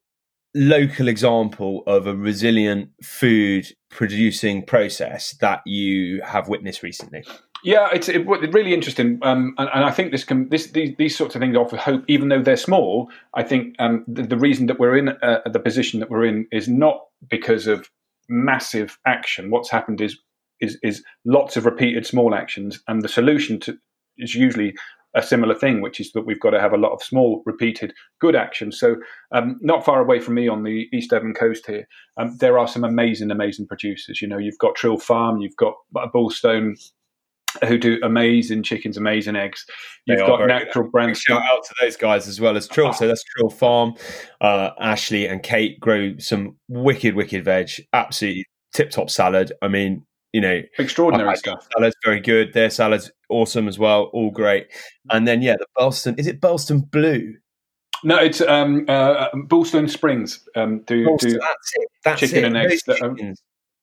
[0.55, 7.25] local example of a resilient food producing process that you have witnessed recently?
[7.65, 11.17] Yeah, it's it, really interesting, um, and, and, I think this can this these, these
[11.17, 13.11] sorts of things offer hope, even though they're small.
[13.35, 16.47] I think um, the, the, reason that we're in uh, the position that we're in
[16.53, 17.91] is not because of
[18.29, 19.51] massive action.
[19.51, 20.17] What's happened is
[20.61, 23.77] is is lots of repeated small actions, and the solution to
[24.19, 24.75] is usually
[25.15, 27.95] a similar thing, which is that we've got to have a lot of small, repeated,
[28.21, 28.79] good actions.
[28.79, 28.97] So,
[29.33, 32.69] um, not far away from me on the East Devon coast here, um, there are
[32.69, 34.21] some amazing, amazing producers.
[34.21, 35.75] You know, you've got Trill Farm, you've got
[36.13, 36.77] Bulstone,
[37.67, 39.65] who do amazing chickens, amazing eggs.
[40.07, 41.21] You've got natural brands.
[41.21, 42.93] Shout out to those guys as well as Trill.
[42.93, 43.95] So that's Trill Farm.
[44.41, 47.71] Uh, Ashley and Kate grow some wicked, wicked veg.
[47.93, 49.53] Absolutely tip top salad.
[49.63, 51.67] I mean, you know, extraordinary stuff.
[51.77, 52.53] Salads very good.
[52.53, 54.05] Their salads awesome as well.
[54.13, 54.69] All great.
[55.11, 56.15] And then yeah, the Burleston.
[56.19, 57.35] Is it Burleston Blue?
[58.05, 60.47] No, it's um, uh, Bulstone Springs.
[60.55, 61.89] Um, do, do that's it.
[62.05, 62.45] That's chicken it.
[62.45, 62.83] and eggs.
[62.85, 63.17] That, um,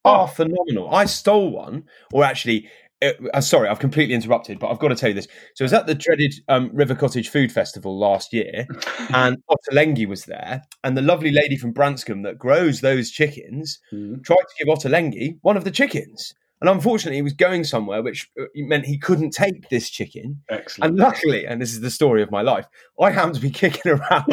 [0.05, 0.93] are phenomenal.
[0.93, 2.69] I stole one, or actually,
[3.01, 5.27] it, uh, sorry, I've completely interrupted, but I've got to tell you this.
[5.53, 8.67] So I was at the dreaded um, River Cottage Food Festival last year,
[9.13, 14.23] and Ottolenghi was there, and the lovely lady from Branscombe that grows those chickens mm.
[14.23, 16.33] tried to give Ottolenghi one of the chickens.
[16.61, 20.41] And unfortunately, he was going somewhere, which uh, meant he couldn't take this chicken.
[20.49, 20.91] Excellent.
[20.91, 22.65] And luckily, and this is the story of my life,
[22.99, 24.25] I happened to be kicking around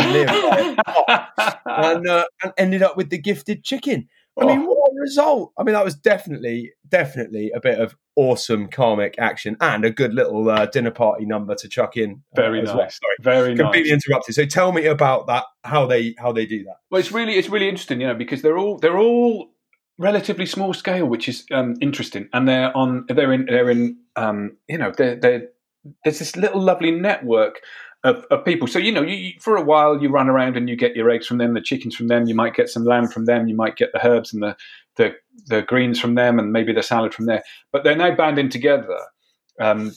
[1.66, 4.08] and, uh, and ended up with the gifted chicken.
[4.40, 4.64] I mean, oh.
[4.66, 5.52] what a result!
[5.58, 10.14] I mean, that was definitely, definitely a bit of awesome karmic action and a good
[10.14, 12.22] little uh, dinner party number to chuck in.
[12.32, 12.74] Uh, Very nice.
[12.74, 12.90] Well.
[12.90, 14.04] Sorry, Very completely nice.
[14.06, 14.34] interrupted.
[14.34, 15.44] So tell me about that.
[15.64, 16.76] How they how they do that?
[16.90, 19.50] Well, it's really it's really interesting, you know, because they're all they're all
[19.98, 24.56] relatively small scale, which is um, interesting, and they're on they're in they're in um,
[24.68, 25.48] you know they're, they're,
[26.04, 27.60] there's this little lovely network
[28.04, 28.66] of, of people.
[28.66, 31.10] So you know, you, you, for a while you run around and you get your
[31.10, 32.26] eggs from them, the chickens from them.
[32.26, 33.46] You might get some lamb from them.
[33.46, 34.56] You might get the herbs and the
[34.96, 35.14] the,
[35.46, 37.42] the greens from them, and maybe the salad from there.
[37.72, 38.98] But they're now banding together.
[39.60, 39.92] Um,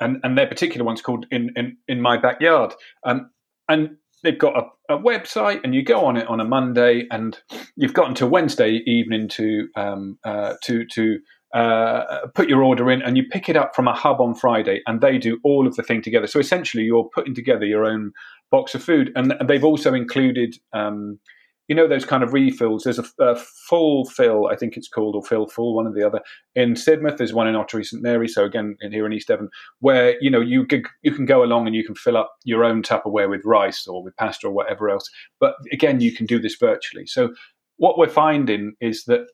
[0.00, 2.74] and, and their particular one's called in, in, in my backyard.
[3.04, 3.30] Um,
[3.68, 7.38] and they've got a, a, website, and you go on it on a Monday, and
[7.76, 11.20] you've got until Wednesday evening to um, uh, to to
[11.52, 14.80] uh, put your order in and you pick it up from a hub on Friday
[14.86, 16.26] and they do all of the thing together.
[16.26, 18.12] So essentially, you're putting together your own
[18.52, 19.10] box of food.
[19.16, 21.18] And they've also included, um,
[21.66, 22.84] you know, those kind of refills.
[22.84, 26.06] There's a, a, full fill, I think it's called, or fill full, one or the
[26.06, 26.20] other.
[26.54, 28.28] In Sidmouth, there's one in Ottery St Mary.
[28.28, 29.48] So again, in here in East Devon,
[29.80, 32.62] where you know you can, you can go along and you can fill up your
[32.62, 35.08] own Tupperware with rice or with pasta or whatever else.
[35.40, 37.06] But again, you can do this virtually.
[37.06, 37.32] So
[37.78, 39.26] what we're finding is that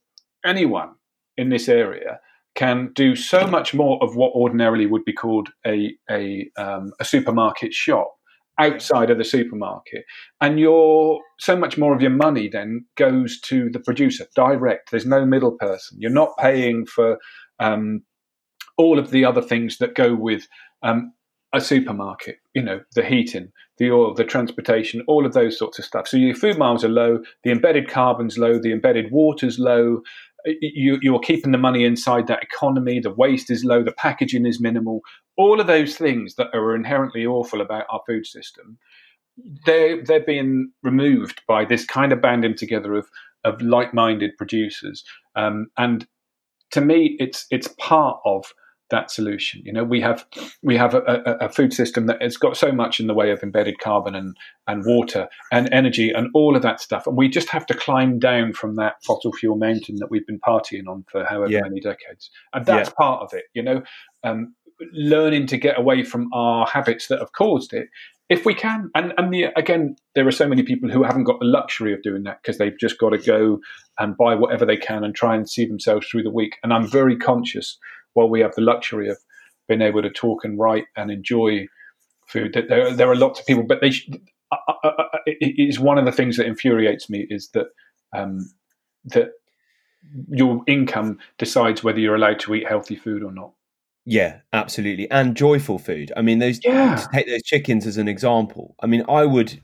[0.45, 0.91] anyone
[1.39, 2.21] in this area
[2.55, 7.05] can do so much more of what ordinarily would be called a a, um, a
[7.05, 8.13] supermarket shop
[8.61, 10.05] outside of the supermarket.
[10.41, 14.91] And your so much more of your money then goes to the producer direct.
[14.91, 15.99] There's no middle person.
[16.01, 17.19] You're not paying for
[17.61, 18.03] um,
[18.77, 20.49] all of the other things that go with
[20.83, 21.13] um,
[21.55, 25.85] a supermarket you know the heating the oil the transportation all of those sorts of
[25.85, 26.09] stuff.
[26.09, 30.03] So your food miles are low the embedded carbon's low the embedded water's low
[30.45, 34.61] you, you're keeping the money inside that economy, the waste is low, the packaging is
[34.61, 35.01] minimal,
[35.37, 38.79] all of those things that are inherently awful about our food system,
[39.67, 43.09] they're, they're being removed by this kind of banding together of,
[43.45, 45.05] of like minded producers.
[45.37, 46.07] Um, and
[46.73, 48.47] to me, it's, it's part of
[48.91, 49.63] that solution.
[49.65, 50.27] You know, we have
[50.63, 53.31] we have a, a, a, food system that has got so much in the way
[53.31, 57.29] of embedded carbon and and water and energy and all of that stuff, and we
[57.29, 61.05] just have to climb down from that fossil fuel mountain that we've been partying on
[61.11, 61.63] for however yeah.
[61.63, 62.95] many decades, and that's yeah.
[62.95, 63.45] part of it.
[63.55, 63.83] You know,
[64.25, 64.55] um,
[64.93, 67.89] learning to get away from our habits that have caused it.
[68.29, 71.41] If we can, and and the, again, there are so many people who haven't got
[71.41, 73.61] the luxury of doing that because they've just got to go
[73.99, 76.57] and buy whatever they can and try and see themselves through the week.
[76.63, 77.79] And I'm very conscious
[78.19, 79.17] while we have the luxury of
[79.69, 81.69] being able to talk and write and enjoy
[82.27, 83.93] food, that there, there are lots of people, but they.
[85.27, 87.67] It is one of the things that infuriates me is that
[88.17, 88.51] um,
[89.05, 89.33] that
[90.31, 93.53] your income decides whether you're allowed to eat healthy food or not.
[94.07, 96.13] Yeah, absolutely, and joyful food.
[96.17, 97.05] I mean, those yeah.
[97.13, 98.75] take those chickens as an example.
[98.83, 99.61] I mean, I would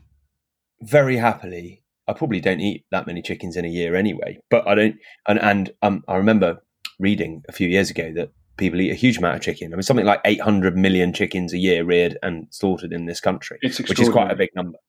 [0.81, 1.81] very happily.
[2.07, 4.95] I probably don't eat that many chickens in a year anyway, but I don't.
[5.27, 6.61] And and um, I remember
[6.99, 9.73] reading a few years ago that people eat a huge amount of chicken.
[9.73, 13.59] I mean, something like 800 million chickens a year reared and slaughtered in this country,
[13.61, 14.79] which is quite a big number.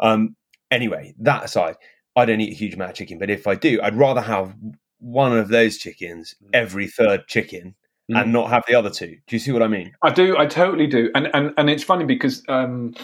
[0.00, 0.36] Um,
[0.70, 1.76] anyway, that aside,
[2.16, 4.54] I don't eat a huge amount of chicken, but if I do, I'd rather have
[4.98, 7.74] one of those chickens every third chicken
[8.10, 8.20] mm.
[8.20, 9.16] and not have the other two.
[9.26, 9.92] Do you see what I mean?
[10.02, 10.36] I do.
[10.38, 11.10] I totally do.
[11.14, 12.94] And and and it's funny because um,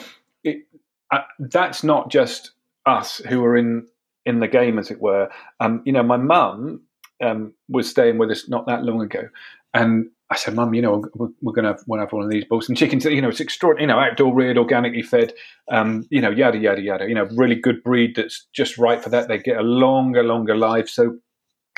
[0.44, 0.66] it,
[1.10, 2.52] uh, that's not just
[2.86, 3.86] us who are in
[4.26, 5.28] in the game, as it were.
[5.60, 6.82] Um, you know, my mum
[7.20, 9.28] um, was staying with us not that long ago,
[9.74, 12.44] and I said, "Mum, you know, we're, we're going to have, have one of these
[12.44, 13.04] Boston chickens.
[13.04, 13.90] You know, it's extraordinary.
[13.90, 15.32] You know, outdoor reared, organically fed.
[15.70, 17.08] Um, you know, yada yada yada.
[17.08, 19.28] You know, really good breed that's just right for that.
[19.28, 21.18] They get a longer, longer life, so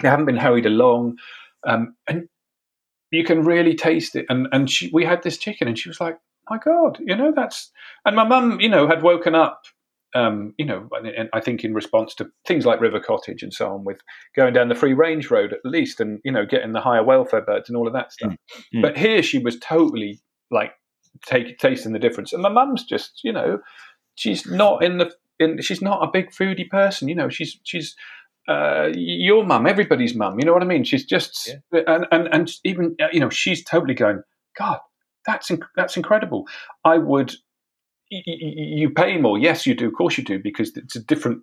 [0.02, 1.16] they haven't been hurried along,
[1.66, 2.28] um, and
[3.10, 4.26] you can really taste it.
[4.28, 6.18] And and she, we had this chicken, and she was like,
[6.50, 7.70] "My God, you know, that's."
[8.04, 9.62] And my mum, you know, had woken up
[10.14, 13.72] um, you know, and I think in response to things like River Cottage and so
[13.72, 14.00] on, with
[14.36, 17.42] going down the free range road at least, and you know, getting the higher welfare
[17.42, 18.34] birds and all of that stuff.
[18.74, 18.82] Mm.
[18.82, 20.20] But here she was totally
[20.50, 20.72] like
[21.26, 23.58] take, tasting the difference, and my mum's just, you know,
[24.14, 27.96] she's not in the, in, she's not a big foodie person, you know, she's she's
[28.48, 30.84] uh, your mum, everybody's mum, you know what I mean?
[30.84, 31.82] She's just, yeah.
[31.86, 34.22] and and and even you know, she's totally going,
[34.58, 34.80] God,
[35.24, 36.46] that's inc- that's incredible.
[36.84, 37.34] I would
[38.26, 39.38] you pay more.
[39.38, 39.88] Yes, you do.
[39.88, 41.42] Of course, you do because it's a different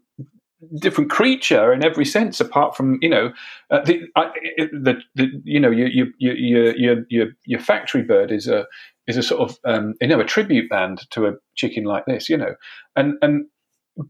[0.80, 2.40] different creature in every sense.
[2.40, 3.34] Apart from you know
[3.72, 8.48] uh, the, uh, the, the you know your your your your your factory bird is
[8.48, 8.66] a
[9.08, 12.30] is a sort of um, you know a tribute band to a chicken like this.
[12.30, 12.56] You know,
[12.96, 13.46] and and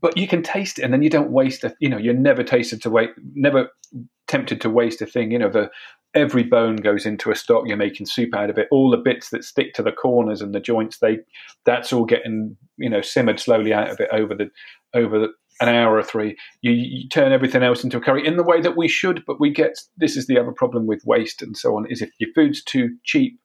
[0.01, 1.75] but you can taste it, and then you don't waste it.
[1.79, 3.69] You know, you're never tasted to wait, never
[4.27, 5.31] tempted to waste a thing.
[5.31, 5.69] You know, the
[6.15, 8.67] every bone goes into a stock you're making soup out of it.
[8.71, 11.19] All the bits that stick to the corners and the joints they
[11.65, 14.49] that's all getting you know simmered slowly out of it over the
[14.93, 15.27] over the,
[15.61, 16.35] an hour or three.
[16.61, 19.39] You, you, turn everything else into a curry in the way that we should but
[19.39, 22.29] we get this is the other problem with waste and so on is if your
[22.33, 23.39] food's too cheap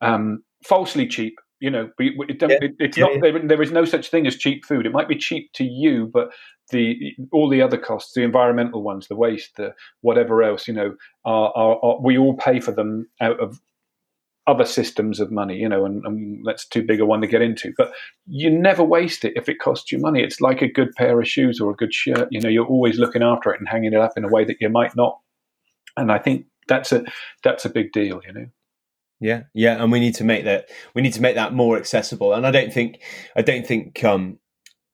[0.00, 3.20] um, falsely cheap you know it, it, it's yeah, not yeah.
[3.20, 4.86] There, there is no such thing as cheap food.
[4.86, 6.30] It might be cheap to you but
[6.70, 10.94] the all the other costs, the environmental ones, the waste, the whatever else, you know,
[11.24, 13.60] are, are, are we all pay for them out of
[14.46, 17.42] other systems of money, you know, and, and, that's too big a one to get
[17.42, 17.72] into.
[17.76, 17.92] But
[18.26, 20.22] you never waste it if it costs you money.
[20.22, 22.28] It's like a good pair of shoes or a good shirt.
[22.30, 24.56] You know, you're always looking after it and hanging it up in a way that
[24.60, 25.20] you might not.
[25.96, 27.04] And I think that's a
[27.44, 28.46] that's a big deal, you know.
[29.20, 32.32] Yeah, yeah, and we need to make that we need to make that more accessible.
[32.32, 33.00] And I don't think
[33.36, 34.38] I don't think um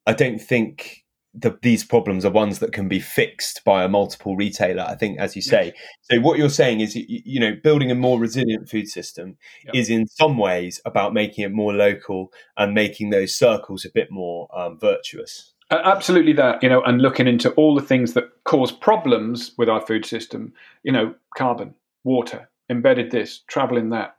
[0.06, 1.04] I don't think
[1.36, 4.82] the, these problems are ones that can be fixed by a multiple retailer.
[4.82, 5.72] I think, as you say.
[6.02, 9.74] So what you're saying is, you, you know, building a more resilient food system yep.
[9.74, 14.10] is in some ways about making it more local and making those circles a bit
[14.10, 15.52] more um, virtuous.
[15.70, 19.80] Absolutely, that you know, and looking into all the things that cause problems with our
[19.80, 20.52] food system.
[20.84, 24.16] You know, carbon, water, embedded this, traveling that,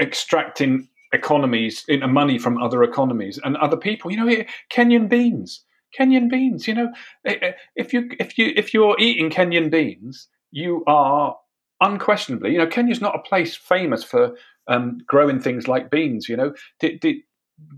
[0.00, 4.10] extracting economies, in money from other economies and other people.
[4.10, 5.64] You know, Kenyan beans
[5.98, 6.66] Kenyan beans.
[6.66, 6.92] You know,
[7.24, 11.36] eh, eh, if you if you if you're eating Kenyan beans, you are
[11.80, 14.36] unquestionably, you know, Kenya's not a place famous for
[14.68, 16.28] um, growing things like beans.
[16.28, 16.54] You know,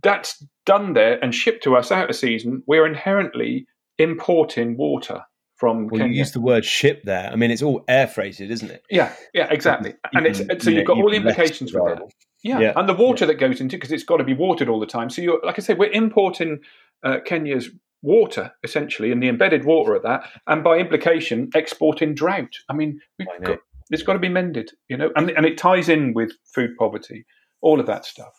[0.02, 2.62] that's done there and shipped to us out of season.
[2.66, 3.66] We're inherently
[3.98, 5.22] importing water
[5.56, 6.12] from well, Kenya.
[6.12, 7.30] You use the word ship there.
[7.32, 8.82] I mean, it's all air freighted, isn't it?
[8.90, 9.94] Yeah, yeah, exactly.
[10.12, 12.02] and it's so you've got all the implications for that.
[12.42, 12.60] Yeah.
[12.60, 12.72] yeah.
[12.76, 13.32] and the water yeah.
[13.32, 15.10] that goes into because it's got to be watered all the time.
[15.10, 16.60] So you're like I said, we're importing
[17.02, 17.70] uh, Kenya's
[18.02, 22.54] water essentially and the embedded water of that and by implication exporting drought.
[22.68, 23.00] I mean
[23.42, 23.58] got,
[23.90, 27.26] it's got to be mended you know and, and it ties in with food poverty
[27.60, 28.32] all of that stuff.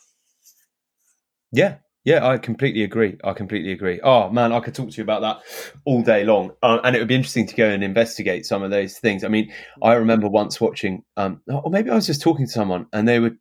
[1.52, 4.00] Yeah yeah i completely agree i completely agree.
[4.02, 5.41] Oh man i could talk to you about that
[5.86, 8.72] all day long uh, and it would be interesting to go and investigate some of
[8.72, 9.24] those things.
[9.24, 9.52] I mean
[9.84, 13.20] i remember once watching um, or maybe i was just talking to someone and they
[13.20, 13.32] were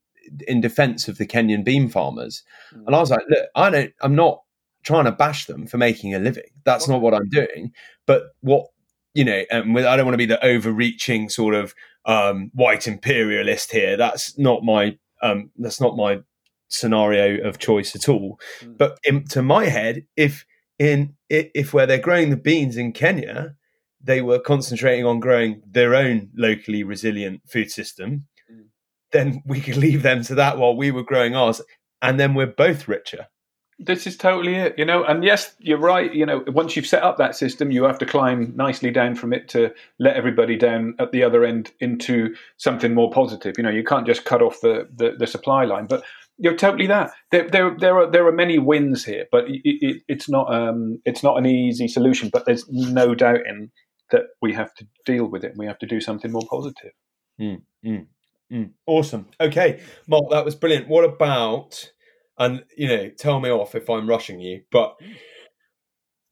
[0.48, 2.42] in defense of the kenyan bean farmers
[2.74, 2.84] mm.
[2.84, 4.42] and i was like look i don't i'm not
[4.86, 6.48] trying to bash them for making a living.
[6.64, 7.72] That's not what I'm doing.
[8.06, 8.68] But what
[9.14, 13.72] you know, and I don't want to be the overreaching sort of um, white imperialist
[13.72, 13.96] here.
[13.96, 16.20] That's not my um, that's not my
[16.68, 18.38] scenario of choice at all.
[18.60, 18.78] Mm.
[18.78, 20.46] But in, to my head, if
[20.78, 23.56] in if where they're growing the beans in Kenya,
[24.02, 28.66] they were concentrating on growing their own locally resilient food system, mm.
[29.12, 31.60] then we could leave them to that while we were growing ours,
[32.02, 33.26] and then we're both richer.
[33.78, 35.04] This is totally it, you know.
[35.04, 36.12] And yes, you're right.
[36.14, 39.34] You know, once you've set up that system, you have to climb nicely down from
[39.34, 43.54] it to let everybody down at the other end into something more positive.
[43.58, 45.86] You know, you can't just cut off the the, the supply line.
[45.86, 46.04] But
[46.38, 47.12] you're totally that.
[47.30, 51.00] There, there, there are there are many wins here, but it, it, it's not um,
[51.04, 52.30] it's not an easy solution.
[52.32, 53.70] But there's no doubting
[54.10, 55.52] that we have to deal with it.
[55.56, 56.92] We have to do something more positive.
[57.40, 58.06] Mm, mm,
[58.52, 58.70] mm.
[58.86, 59.26] Awesome.
[59.40, 60.88] Okay, Mark, that was brilliant.
[60.88, 61.90] What about
[62.38, 64.96] and you know, tell me off if I'm rushing you, but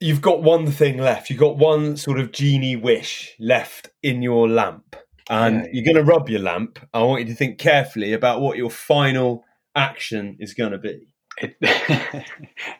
[0.00, 1.30] you've got one thing left.
[1.30, 4.96] You've got one sort of genie wish left in your lamp.
[5.30, 6.78] and yeah, you're going to rub your lamp.
[6.92, 9.44] I want you to think carefully about what your final
[9.74, 11.08] action is going to be.
[11.38, 11.56] It,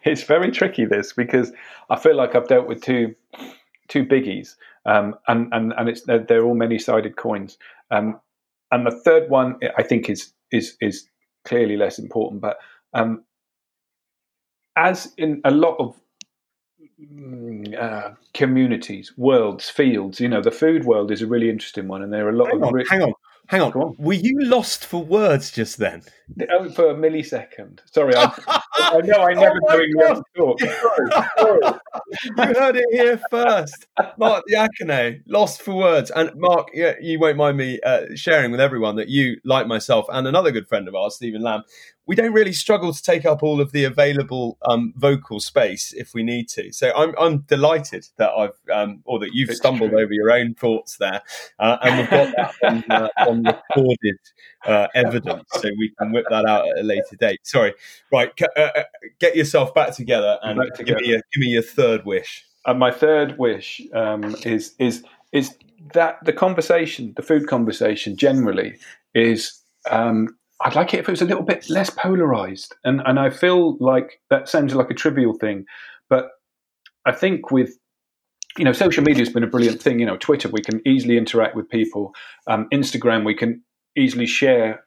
[0.05, 1.53] it's very tricky this because
[1.91, 3.15] I feel like I've dealt with two
[3.89, 4.57] two biggies,
[4.87, 7.59] um, and and and it's they're, they're all many sided coins.
[7.91, 8.21] Um,
[8.71, 11.09] and the third one I think is is is
[11.45, 12.59] clearly less important, but
[12.95, 13.25] um,
[14.77, 15.97] as in a lot of
[17.01, 20.21] mm, uh, communities, worlds, fields.
[20.21, 22.49] You know, the food world is a really interesting one, and there are a lot
[22.51, 22.69] hang of.
[22.69, 23.13] On, hang on,
[23.49, 23.73] hang on.
[23.73, 23.97] on.
[23.99, 26.03] Were you lost for words just then?
[26.51, 27.81] Oh, for a millisecond.
[27.93, 28.33] Sorry, I,
[28.75, 29.93] I know I never oh doing
[30.37, 30.61] talk.
[30.61, 31.61] Sorry, sorry.
[32.39, 33.87] you heard it here first.
[34.17, 36.11] Mark Diacono, lost for words.
[36.11, 40.07] And Mark, you, you won't mind me uh, sharing with everyone that you, like myself,
[40.11, 41.63] and another good friend of ours, Stephen Lamb,
[42.07, 46.13] we don't really struggle to take up all of the available um, vocal space if
[46.13, 46.73] we need to.
[46.73, 50.01] So I'm, I'm delighted that I've um, or that you've it's stumbled true.
[50.01, 51.23] over your own thoughts there,
[51.59, 54.19] uh, and we've got that on, uh, on recorded
[54.67, 57.41] uh, evidence, so we can whip that out at a later date.
[57.45, 57.75] Sorry,
[58.13, 58.31] right?
[58.57, 58.83] Uh, uh,
[59.19, 60.99] get yourself back together and back together.
[61.01, 62.45] give me a, give me your third wish.
[62.67, 65.57] And my third wish um, is is is
[65.93, 68.79] that the conversation, the food conversation, generally
[69.15, 72.75] is um, I'd like it if it was a little bit less polarized.
[72.85, 75.65] And and I feel like that sounds like a trivial thing,
[76.09, 76.29] but
[77.07, 77.77] I think with
[78.59, 79.99] you know social media has been a brilliant thing.
[79.99, 82.15] You know, Twitter we can easily interact with people.
[82.47, 83.63] Um, Instagram we can
[83.97, 84.85] easily share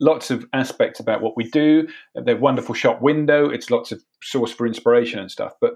[0.00, 1.88] lots of aspects about what we do.
[2.14, 3.48] The wonderful shop window.
[3.48, 5.54] It's lots of source for inspiration and stuff.
[5.60, 5.74] But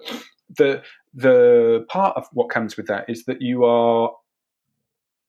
[0.57, 0.83] the
[1.15, 4.13] the part of what comes with that is that you are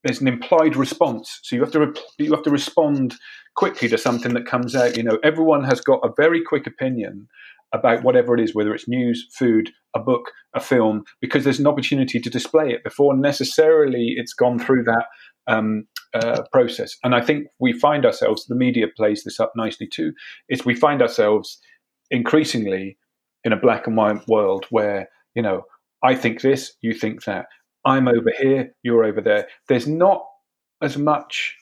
[0.04, 1.40] there's an implied response.
[1.44, 3.16] So you have to re- you have to respond
[3.56, 4.98] quickly to something that comes out.
[4.98, 7.28] You know, everyone has got a very quick opinion
[7.74, 11.68] about whatever it is, whether it's news, food, a book, a film, because there's an
[11.68, 15.06] opportunity to display it before necessarily it's gone through that
[15.48, 16.98] um, uh, process.
[17.04, 20.12] And I think we find ourselves, the media plays this up nicely too,
[20.50, 21.60] is we find ourselves
[22.10, 22.98] increasingly
[23.44, 25.64] in a black and white world where, you know,
[26.04, 27.46] I think this, you think that.
[27.86, 29.48] I'm over here, you're over there.
[29.68, 30.26] There's not
[30.82, 31.56] as much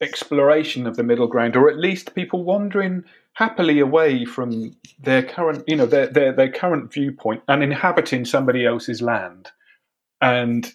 [0.00, 3.04] exploration of the middle ground, or at least people wandering
[3.34, 8.66] happily away from their current, you know, their their, their current viewpoint and inhabiting somebody
[8.66, 9.50] else's land,
[10.20, 10.72] and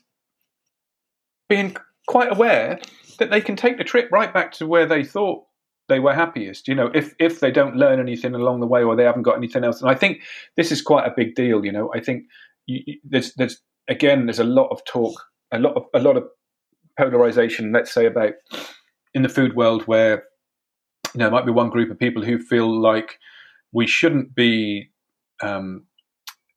[1.49, 1.75] being
[2.07, 2.79] quite aware
[3.19, 5.43] that they can take the trip right back to where they thought
[5.87, 6.67] they were happiest.
[6.67, 9.37] You know, if if they don't learn anything along the way or they haven't got
[9.37, 10.21] anything else, and I think
[10.55, 11.65] this is quite a big deal.
[11.65, 12.25] You know, I think
[12.65, 13.61] you, there's there's
[13.91, 15.21] again there's a lot of talk,
[15.51, 16.23] a lot of a lot of
[16.97, 17.71] polarization.
[17.71, 18.33] Let's say about
[19.13, 20.23] in the food world where
[21.13, 23.19] you know, there might be one group of people who feel like
[23.73, 24.89] we shouldn't be,
[25.41, 25.83] um,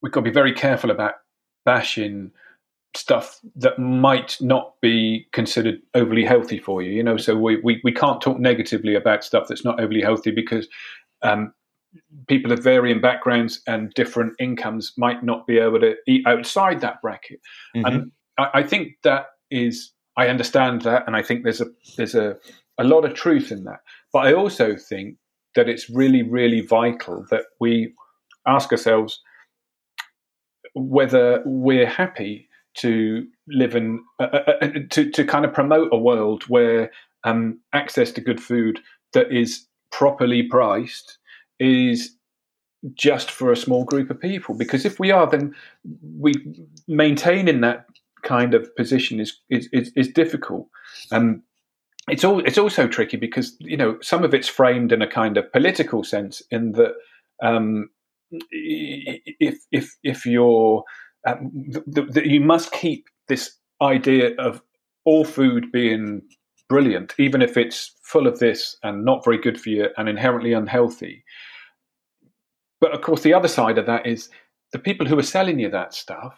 [0.02, 1.14] we've got to be very careful about
[1.64, 2.30] bashing
[2.96, 6.92] stuff that might not be considered overly healthy for you.
[6.92, 10.30] You know, so we, we, we can't talk negatively about stuff that's not overly healthy
[10.30, 10.68] because
[11.22, 11.52] um,
[12.28, 17.00] people of varying backgrounds and different incomes might not be able to eat outside that
[17.02, 17.40] bracket.
[17.76, 17.86] Mm-hmm.
[17.86, 21.66] And I, I think that is I understand that, and I think there's a
[21.96, 22.36] there's a
[22.78, 23.80] a lot of truth in that.
[24.12, 25.16] But I also think
[25.54, 27.92] that it's really, really vital that we
[28.46, 29.20] ask ourselves
[30.74, 35.98] whether we're happy to live in uh, uh, uh, to to kind of promote a
[35.98, 36.90] world where
[37.24, 38.80] um, access to good food
[39.12, 41.18] that is properly priced
[41.64, 42.14] is
[42.94, 44.54] just for a small group of people.
[44.54, 45.54] Because if we are, then
[46.18, 46.34] we
[46.86, 47.86] maintaining that
[48.22, 50.68] kind of position is is is, is difficult.
[51.10, 51.42] Um,
[52.08, 55.36] it's all it's also tricky because you know some of it's framed in a kind
[55.36, 56.94] of political sense in that
[57.42, 57.88] um,
[58.50, 60.84] if if if you're
[61.26, 61.50] um,
[62.14, 64.60] you must keep this idea of
[65.04, 66.22] all food being
[66.68, 70.52] brilliant, even if it's full of this and not very good for you and inherently
[70.52, 71.24] unhealthy.
[72.84, 74.28] But of course, the other side of that is
[74.72, 76.36] the people who are selling you that stuff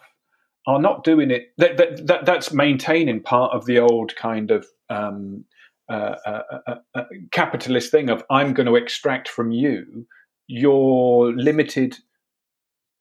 [0.65, 1.51] are not doing it.
[1.57, 5.43] That, that, that that's maintaining part of the old kind of um,
[5.89, 10.07] uh, uh, uh, uh, capitalist thing of I'm going to extract from you
[10.47, 11.97] your limited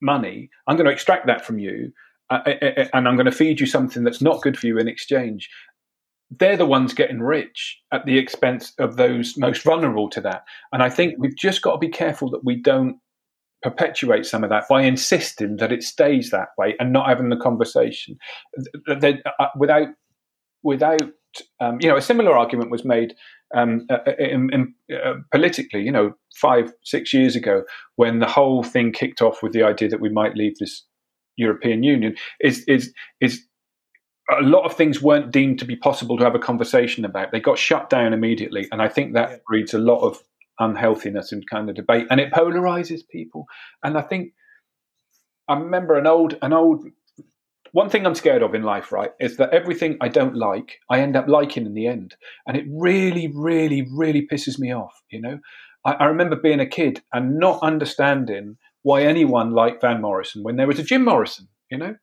[0.03, 0.51] money.
[0.67, 1.93] I'm going to extract that from you,
[2.31, 2.41] uh,
[2.93, 5.49] and I'm going to feed you something that's not good for you in exchange.
[6.31, 10.43] They're the ones getting rich at the expense of those most vulnerable to that.
[10.73, 12.97] And I think we've just got to be careful that we don't
[13.67, 17.37] perpetuate some of that by insisting that it stays that way and not having the
[17.37, 18.17] conversation
[19.59, 19.89] without
[20.63, 21.03] without
[21.59, 23.13] um, you know a similar argument was made
[23.57, 27.65] um, uh, uh, in, in, uh, politically you know five six years ago
[27.97, 30.85] when the whole thing kicked off with the idea that we might leave this
[31.37, 33.45] European Union is is is
[34.31, 37.33] a lot of things weren't deemed to be possible to have a conversation about.
[37.33, 40.23] They got shut down immediately, and I think that breeds a lot of
[40.59, 43.47] unhealthiness and kind of debate, and it polarizes people.
[43.83, 44.33] And I think
[45.49, 46.85] I remember an old an old
[47.73, 51.01] one thing I'm scared of in life, right, is that everything I don't like, I
[51.01, 54.95] end up liking in the end, and it really, really, really pisses me off.
[55.11, 55.39] You know,
[55.85, 60.57] I, I remember being a kid and not understanding why anyone liked Van Morrison when
[60.57, 61.49] there was a Jim Morrison.
[61.71, 61.97] You know,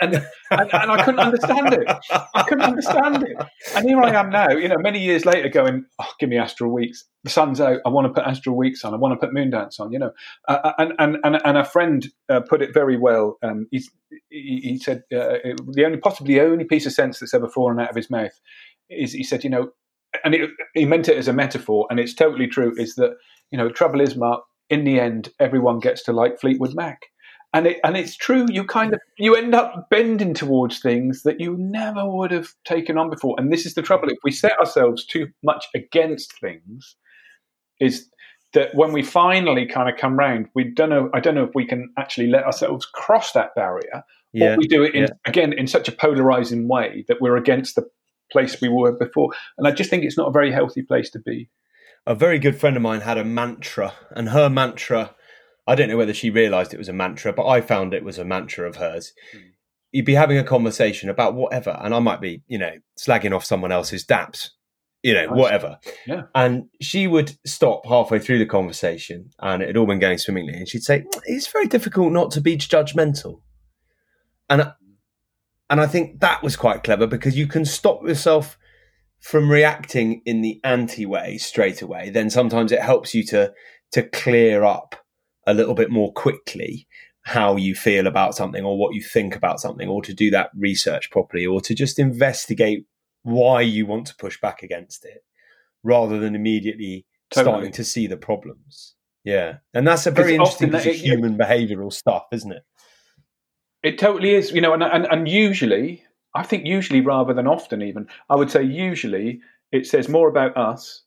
[0.00, 0.14] and,
[0.50, 1.88] and, and, I couldn't understand it.
[2.34, 3.36] I couldn't understand it.
[3.74, 6.70] And here I am now, you know, many years later, going, oh, "Give me Astral
[6.70, 7.80] Weeks." The sun's out.
[7.86, 8.92] I want to put Astral Weeks on.
[8.92, 9.92] I want to put Moondance on.
[9.92, 10.10] You know,
[10.46, 13.38] uh, uh and, and and and a friend uh, put it very well.
[13.42, 13.82] Um, he,
[14.30, 17.80] he said uh, it, the only possibly the only piece of sense that's ever fallen
[17.80, 18.38] out of his mouth
[18.90, 19.70] is he said, you know,
[20.24, 22.74] and it, he meant it as a metaphor, and it's totally true.
[22.76, 23.16] Is that
[23.50, 24.42] you know, trouble is, Mark.
[24.70, 27.06] In the end, everyone gets to like Fleetwood Mac
[27.52, 31.40] and it and it's true you kind of you end up bending towards things that
[31.40, 34.58] you never would have taken on before and this is the trouble if we set
[34.58, 36.96] ourselves too much against things
[37.80, 38.10] is
[38.54, 41.54] that when we finally kind of come round we don't know i don't know if
[41.54, 44.54] we can actually let ourselves cross that barrier yeah.
[44.54, 45.08] or we do it in, yeah.
[45.24, 47.88] again in such a polarizing way that we're against the
[48.30, 51.18] place we were before and i just think it's not a very healthy place to
[51.18, 51.48] be
[52.06, 55.14] a very good friend of mine had a mantra and her mantra
[55.68, 58.16] I don't know whether she realized it was a mantra, but I found it was
[58.16, 59.12] a mantra of hers.
[59.36, 59.42] Mm.
[59.92, 63.44] You'd be having a conversation about whatever, and I might be, you know, slagging off
[63.44, 64.48] someone else's daps,
[65.02, 65.36] you know, nice.
[65.36, 65.78] whatever.
[66.06, 66.22] Yeah.
[66.34, 70.54] And she would stop halfway through the conversation, and it had all been going swimmingly,
[70.54, 73.42] and she'd say, "It's very difficult not to be judgmental,"
[74.48, 74.72] and
[75.68, 78.58] and I think that was quite clever because you can stop yourself
[79.20, 82.08] from reacting in the anti way straight away.
[82.08, 83.52] Then sometimes it helps you to
[83.92, 84.94] to clear up
[85.48, 86.86] a little bit more quickly
[87.22, 90.50] how you feel about something or what you think about something or to do that
[90.56, 92.86] research properly or to just investigate
[93.22, 95.24] why you want to push back against it
[95.82, 97.52] rather than immediately totally.
[97.52, 98.94] starting to see the problems.
[99.24, 99.58] Yeah.
[99.74, 102.62] And that's a very interesting piece of human it, behavioral stuff, isn't it?
[103.82, 107.82] It totally is, you know, and, and, and usually, I think usually rather than often
[107.82, 109.40] even, I would say usually
[109.72, 111.02] it says more about us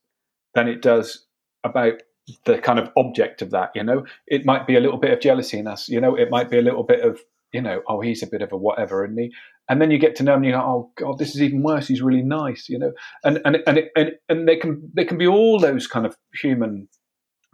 [0.54, 1.26] than it does
[1.64, 2.02] about
[2.46, 3.72] the kind of object of that.
[3.76, 5.90] You know, it might be a little bit of jealousy in us.
[5.90, 7.22] You know, it might be a little bit of
[7.52, 9.34] you know, oh, he's a bit of a whatever, isn't he?
[9.68, 11.64] And then you get to know him, and you go, oh god, this is even
[11.64, 11.88] worse.
[11.88, 12.94] He's really nice, you know.
[13.24, 16.16] And and and it, and and there can they can be all those kind of
[16.42, 16.88] human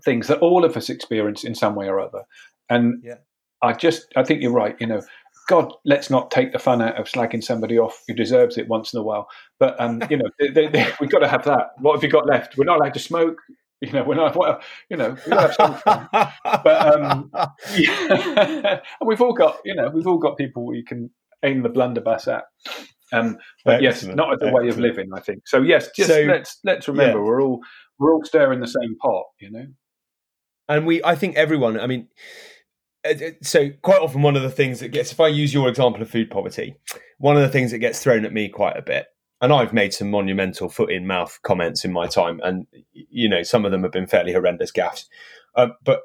[0.03, 2.23] things that all of us experience in some way or other.
[2.69, 3.15] And yeah.
[3.61, 4.75] I just I think you're right.
[4.79, 5.01] You know,
[5.47, 8.93] God, let's not take the fun out of slagging somebody off who deserves it once
[8.93, 9.27] in a while.
[9.59, 11.71] But um, you know, they, they, we've got to have that.
[11.79, 12.57] What have you got left?
[12.57, 13.39] We're not allowed to smoke.
[13.81, 14.59] You know, when I, well,
[14.89, 17.29] you know, we have some fun, but um,
[17.75, 18.79] yeah.
[18.81, 21.11] and we've all got, you know, we've all got people we can
[21.43, 22.45] aim the blunderbuss at.
[23.13, 23.83] Um, but Excellent.
[23.83, 25.47] yes, not as a way of living, I think.
[25.47, 27.23] So yes, just so, let's let's remember yeah.
[27.23, 27.59] we're all
[27.99, 29.67] we're all stirring the same pot, you know.
[30.67, 31.79] And we, I think everyone.
[31.79, 32.07] I mean,
[33.05, 35.69] uh, uh, so quite often one of the things that gets, if I use your
[35.69, 36.75] example of food poverty,
[37.19, 39.05] one of the things that gets thrown at me quite a bit
[39.41, 43.43] and I've made some monumental foot in mouth comments in my time, and you know
[43.43, 45.05] some of them have been fairly horrendous gaffes.
[45.55, 46.01] Uh, but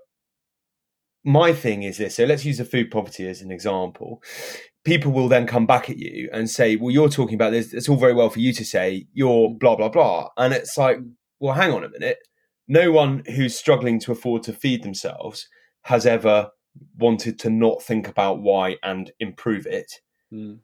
[1.25, 4.23] my thing is this: so let's use the food poverty as an example.
[4.85, 7.73] People will then come back at you and say, "Well, you're talking about this.
[7.73, 10.99] It's all very well for you to say you're blah blah blah," and it's like,
[11.41, 12.19] well, hang on a minute.
[12.69, 15.49] No one who's struggling to afford to feed themselves
[15.83, 16.51] has ever
[16.99, 20.01] wanted to not think about why and improve it.
[20.33, 20.61] Mm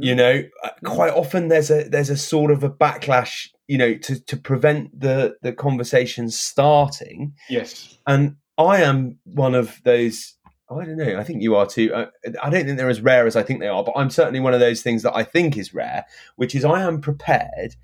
[0.00, 3.94] you know uh, quite often there's a there's a sort of a backlash you know
[3.94, 7.34] to to prevent the the conversation starting.
[7.48, 7.98] Yes.
[8.06, 10.34] And i am one of those
[10.70, 11.90] i don't know i think you are too.
[11.94, 12.06] I, uh,
[12.42, 14.52] I don't think they're as rare as i think they are but i'm certainly one
[14.52, 16.04] of those things that i think is rare
[16.36, 17.74] which is i am prepared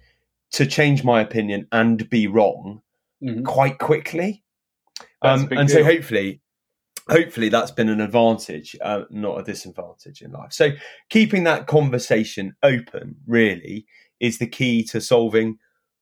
[0.52, 2.82] to change my opinion and be wrong
[3.22, 3.44] mm-hmm.
[3.44, 4.42] quite quickly.
[5.22, 5.78] Um, and deal.
[5.78, 6.40] so hopefully
[7.08, 10.52] hopefully that's been an advantage, uh, not a disadvantage in life.
[10.52, 10.70] So
[11.10, 13.86] keeping that conversation open really
[14.20, 15.58] is the key to solving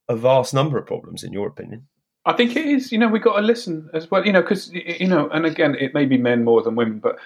[0.09, 1.87] a vast number of problems, in your opinion.
[2.27, 2.91] I think it is.
[2.91, 4.25] You know, we've got to listen as well.
[4.25, 7.17] You know, because you know, and again, it may be men more than women, but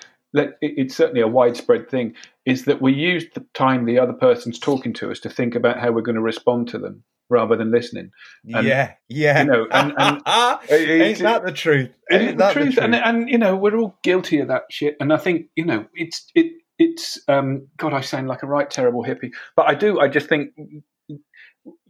[0.60, 2.14] it's certainly a widespread thing.
[2.46, 5.78] Is that we use the time the other person's talking to us to think about
[5.78, 8.10] how we're going to respond to them rather than listening.
[8.52, 9.42] And, yeah, yeah.
[9.42, 10.22] You know, and, and
[10.70, 11.90] ain't that the truth?
[12.10, 12.74] Ain't that the truth?
[12.74, 12.84] The truth?
[12.84, 14.96] And, and you know, we're all guilty of that shit.
[15.00, 18.70] And I think you know, it's it it's um, God, I sound like a right
[18.70, 20.00] terrible hippie, but I do.
[20.00, 20.50] I just think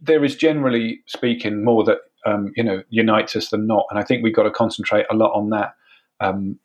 [0.01, 4.03] there is generally speaking more that um, you know unites us than not, and I
[4.03, 5.75] think we've got to concentrate a lot on that
[6.19, 6.59] um,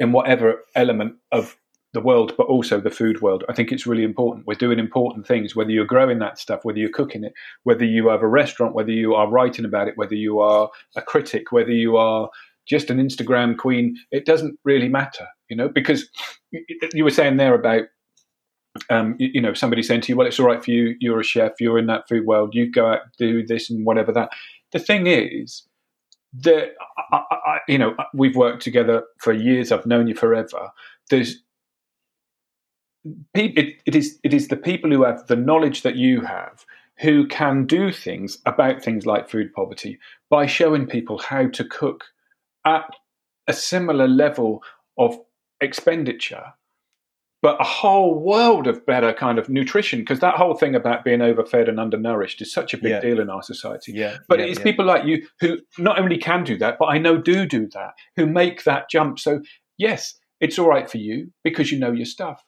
[0.00, 1.56] in whatever element of
[1.94, 3.44] the world, but also the food world.
[3.48, 4.46] I think it's really important.
[4.46, 7.32] We're doing important things, whether you're growing that stuff, whether you're cooking it,
[7.62, 11.02] whether you have a restaurant, whether you are writing about it, whether you are a
[11.02, 12.28] critic, whether you are
[12.66, 13.96] just an Instagram queen.
[14.10, 16.08] It doesn't really matter, you know, because
[16.92, 17.84] you were saying there about
[18.90, 20.96] um, you, know, somebody saying to you, "Well, it's all right for you.
[20.98, 21.52] You're a chef.
[21.60, 22.56] You're in that food world.
[22.56, 24.30] You go out do this and whatever that."
[24.72, 25.62] The thing is
[26.40, 26.72] that
[27.12, 29.70] I, I, you know we've worked together for years.
[29.70, 30.70] I've known you forever.
[31.08, 31.44] There's
[33.34, 36.64] it, it is it is the people who have the knowledge that you have
[37.00, 39.98] who can do things about things like food poverty
[40.30, 42.04] by showing people how to cook
[42.64, 42.88] at
[43.46, 44.62] a similar level
[44.96, 45.18] of
[45.60, 46.54] expenditure
[47.44, 51.20] but a whole world of better kind of nutrition because that whole thing about being
[51.20, 53.00] overfed and undernourished is such a big yeah.
[53.00, 53.92] deal in our society.
[53.92, 54.64] Yeah, but yeah, it's yeah.
[54.64, 57.92] people like you who not only can do that, but I know do do that,
[58.16, 59.18] who make that jump.
[59.18, 59.42] So
[59.76, 62.42] yes, it's all right for you because you know your stuff.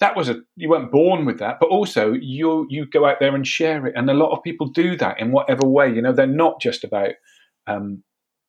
[0.00, 3.34] That was a you weren't born with that, but also you you go out there
[3.34, 5.92] and share it, and a lot of people do that in whatever way.
[5.92, 7.12] You know, they're not just about
[7.66, 8.02] um,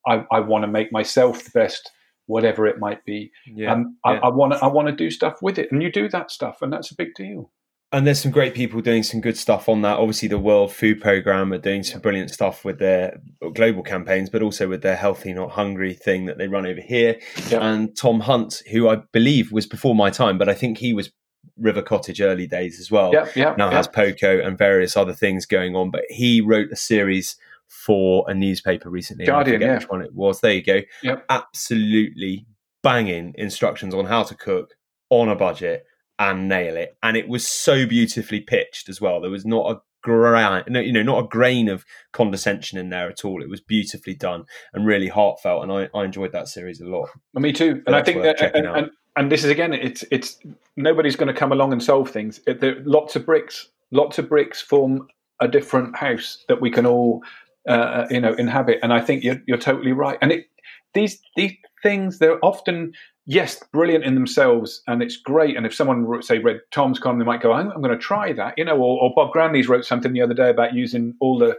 [0.06, 1.90] I, I want to make myself the best
[2.26, 3.32] whatever it might be.
[3.46, 6.08] Yeah, um, I want to I want to do stuff with it, and you do
[6.10, 7.50] that stuff, and that's a big deal.
[7.90, 9.96] And there's some great people doing some good stuff on that.
[9.96, 13.18] Obviously, the World Food Programme are doing some brilliant stuff with their
[13.54, 17.18] global campaigns, but also with their Healthy Not Hungry thing that they run over here.
[17.48, 17.66] Yeah.
[17.66, 21.10] And Tom Hunt, who I believe was before my time, but I think he was
[21.58, 23.12] River Cottage early days as well.
[23.12, 23.76] Yeah, yeah, now yeah.
[23.76, 25.90] has Poco and various other things going on.
[25.90, 27.36] But he wrote a series
[27.66, 29.26] for a newspaper recently.
[29.26, 29.74] Guardian, yeah.
[29.74, 30.40] which one it was.
[30.40, 30.80] There you go.
[31.02, 31.24] Yep.
[31.28, 32.46] Absolutely
[32.82, 34.74] banging instructions on how to cook
[35.10, 35.84] on a budget
[36.18, 36.96] and nail it.
[37.02, 39.20] And it was so beautifully pitched as well.
[39.20, 43.08] There was not a grain, no, you know, not a grain of condescension in there
[43.08, 43.42] at all.
[43.42, 45.62] It was beautifully done and really heartfelt.
[45.62, 47.10] And I, I enjoyed that series a lot.
[47.34, 47.82] Well, me too.
[47.86, 50.38] And I think that, and, and, and, this is again, it's it's
[50.76, 52.40] nobody's going to come along and solve things.
[52.46, 55.08] It, there, lots of bricks, lots of bricks form
[55.40, 57.22] a different house that we can all,
[57.68, 58.78] uh, you know, inhabit.
[58.82, 60.18] And I think you're you're totally right.
[60.22, 60.46] And it
[60.94, 61.52] these these
[61.82, 62.92] things they're often
[63.26, 67.24] yes brilliant in themselves and it's great and if someone say read tom's column they
[67.24, 69.84] might go i'm, I'm going to try that you know or, or Bob Granleese wrote
[69.84, 71.56] something the other day about using all the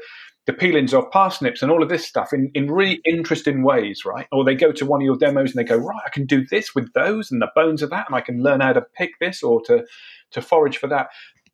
[0.50, 4.26] the peelings off parsnips and all of this stuff in, in really interesting ways, right?
[4.32, 6.43] Or they go to one of your demos and they go, right, I can do
[6.43, 9.12] this with those and the bones of that, and I can learn how to pick
[9.22, 9.86] this or to
[10.32, 11.10] to forage for that.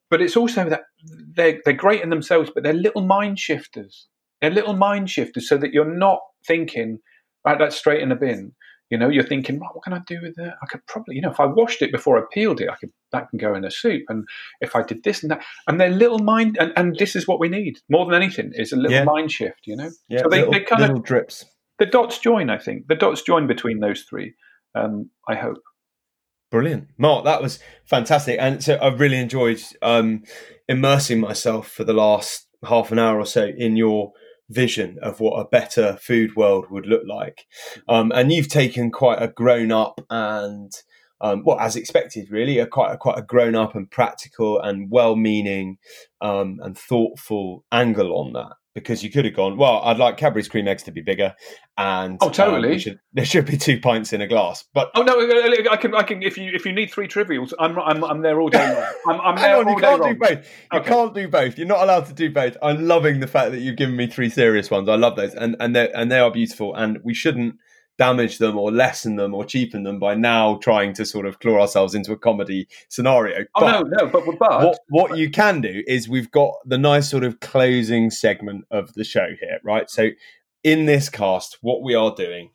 [0.09, 4.07] But it's also that they're they're great in themselves, but they're little mind shifters.
[4.39, 6.99] They're little mind shifters, so that you're not thinking,
[7.45, 8.53] right, that's straight in the bin.
[8.91, 10.53] You know, you're thinking, right, what can I do with it?
[10.61, 12.91] I could probably, you know, if I washed it before I peeled it, I could
[13.11, 14.03] that can go in a soup.
[14.09, 14.25] And
[14.61, 17.39] if I did this and that, and they're little mind, and, and this is what
[17.39, 19.03] we need more than anything is a little Yeah.
[19.03, 19.61] mind shift.
[19.65, 21.45] You know, Yeah, so they, little, they kind little of drips.
[21.79, 22.49] the dots join.
[22.51, 24.35] I think the dots join between those three.
[24.75, 25.57] Um, I hope.
[26.51, 27.25] Brilliant, Mark.
[27.25, 30.23] That was fantastic, and so I've really enjoyed um,
[30.69, 34.11] immersing myself for the last half an hour or so in your
[34.49, 37.45] vision of what a better food world would look like.
[37.87, 40.71] Um, and you've taken quite a grown up and
[41.21, 44.91] um, well, as expected, really, a quite a, quite a grown up and practical and
[44.91, 45.77] well meaning
[46.21, 48.53] um, and thoughtful angle on that.
[48.75, 51.33] Because you could have gone, well, I'd like Cadbury's cream eggs to be bigger,
[51.77, 52.67] and Oh, totally.
[52.67, 54.65] um, we should, there should be two pints in a glass.
[54.73, 55.13] But Oh no,
[55.71, 55.95] I can.
[55.95, 56.21] I can.
[56.21, 58.85] If you if you need three trivials, I'm I'm, I'm there all day long.
[59.07, 60.13] I'm, I'm there Hang on, all you can't long.
[60.13, 60.45] do both.
[60.73, 60.89] You Okay.
[60.89, 61.57] can't do both.
[61.57, 62.57] You're not allowed to do both.
[62.61, 64.89] I'm loving the fact that you've given me three serious ones.
[64.89, 66.75] I love those, and and they and they are beautiful.
[66.75, 67.55] And we shouldn't
[67.97, 71.61] damage them or lessen them or cheapen them by now trying to sort of claw
[71.61, 73.45] ourselves into a comedy scenario.
[73.55, 76.77] Oh But no, no, but but what what you can do is we've got the
[76.77, 79.89] nice sort of closing segment of the show here, right?
[79.89, 80.09] So
[80.63, 82.49] in this cast, what we are doing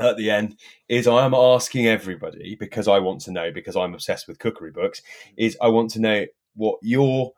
[0.00, 0.56] at the end
[0.88, 4.72] is I am asking everybody because I want to know because I'm obsessed with cookery
[4.72, 5.02] books
[5.36, 7.32] is I want to know what your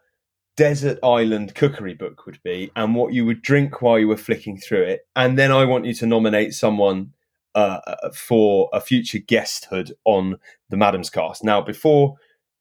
[0.57, 4.59] desert island cookery book would be and what you would drink while you were flicking
[4.59, 7.13] through it and then I want you to nominate someone
[7.57, 10.37] uh, for a future guesthood on
[10.69, 11.43] the Maddams cast.
[11.43, 12.17] Now before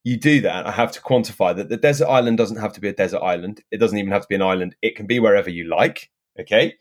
[0.05, 2.87] you do that, I have to quantify that the desert island doesn't have to be
[2.87, 3.61] a desert island.
[3.71, 4.75] It doesn't even have to be an island.
[4.81, 6.09] It can be wherever you like.
[6.39, 6.75] Okay.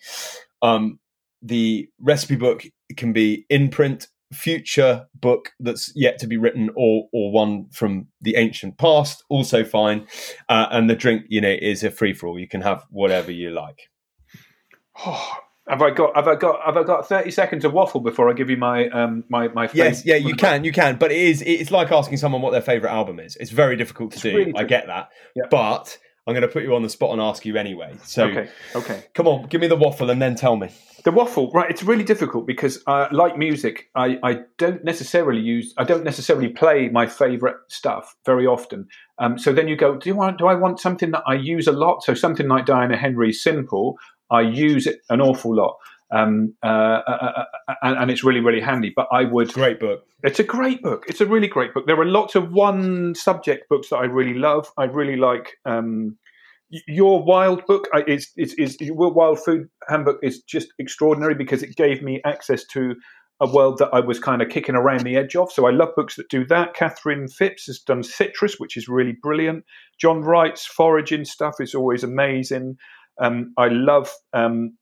[0.62, 1.00] Um,
[1.42, 2.64] the recipe book
[2.96, 8.06] can be in print, future book that's yet to be written, or or one from
[8.20, 10.06] the ancient past, also fine.
[10.48, 12.38] Uh, and the drink, you know, is a free for all.
[12.38, 13.90] You can have whatever you like.
[15.06, 15.38] Oh,
[15.68, 18.32] have I got have I got have I got thirty seconds of waffle before I
[18.34, 21.42] give you my um my my Yes, yeah, you can, you can, but it is
[21.42, 23.36] it's like asking someone what their favorite album is.
[23.36, 24.36] It's very difficult to It's do.
[24.36, 25.44] really I get that, Yeah.
[25.50, 27.94] but I'm going to put you on the spot and ask you anyway.
[28.04, 29.04] So, okay, okay.
[29.12, 30.70] Come on, give me the waffle and then tell me.
[31.04, 31.68] The waffle, right?
[31.68, 36.48] It's really difficult because, uh, like music, I, I don't necessarily use, I don't necessarily
[36.48, 38.88] play my favorite stuff very often.
[39.18, 41.66] Um, so then you go, do you want, do I want something that I use
[41.66, 42.02] a lot?
[42.02, 43.98] So something like Diana Henry's "Simple,"
[44.30, 45.76] I use it an awful lot.
[46.10, 48.92] Um, uh, uh, uh, and, and, it's really, really handy.
[48.94, 50.04] But I would great book.
[50.22, 51.04] It's a great book.
[51.08, 51.86] It's a really great book.
[51.86, 54.70] There are lots of one subject books that I really love.
[54.78, 55.56] I really like.
[55.64, 56.16] Um,
[56.86, 61.76] your wild book is, is, is your wild food handbook is just extraordinary because it
[61.76, 62.94] gave me access to
[63.40, 65.50] a world that I was kind of kicking around the edge of.
[65.50, 66.74] So I love books that do that.
[66.74, 69.64] Catherine Phipps has done Citrus, which is really brilliant.
[70.00, 72.76] John Wright's foraging stuff is always amazing.
[73.20, 74.76] Um, I love um,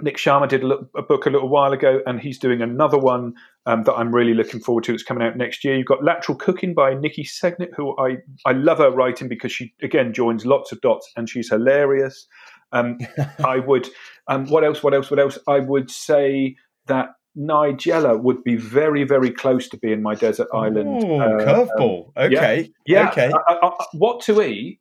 [0.00, 3.34] Nik Sharma did a, a, book a little while ago, and he's doing another one
[3.66, 4.94] um, that I'm really looking forward to.
[4.94, 5.76] It's coming out next year.
[5.76, 9.74] You've got Lateral Cooking by Niki Segnit, who I, I love her writing because she
[9.82, 12.26] again joins lots of dots and she's hilarious.
[12.72, 12.98] Um,
[13.44, 13.88] I would,
[14.28, 14.82] um, what else?
[14.82, 15.10] What else?
[15.10, 15.38] What else?
[15.48, 16.56] I would say
[16.86, 21.04] that Nigella would be very, very close to being my desert island.
[21.04, 22.12] Ooh, uh, curveball.
[22.16, 22.70] Okay.
[22.86, 23.02] Yeah.
[23.02, 23.10] yeah.
[23.10, 23.32] Okay.
[23.48, 24.80] I, I, what to eat?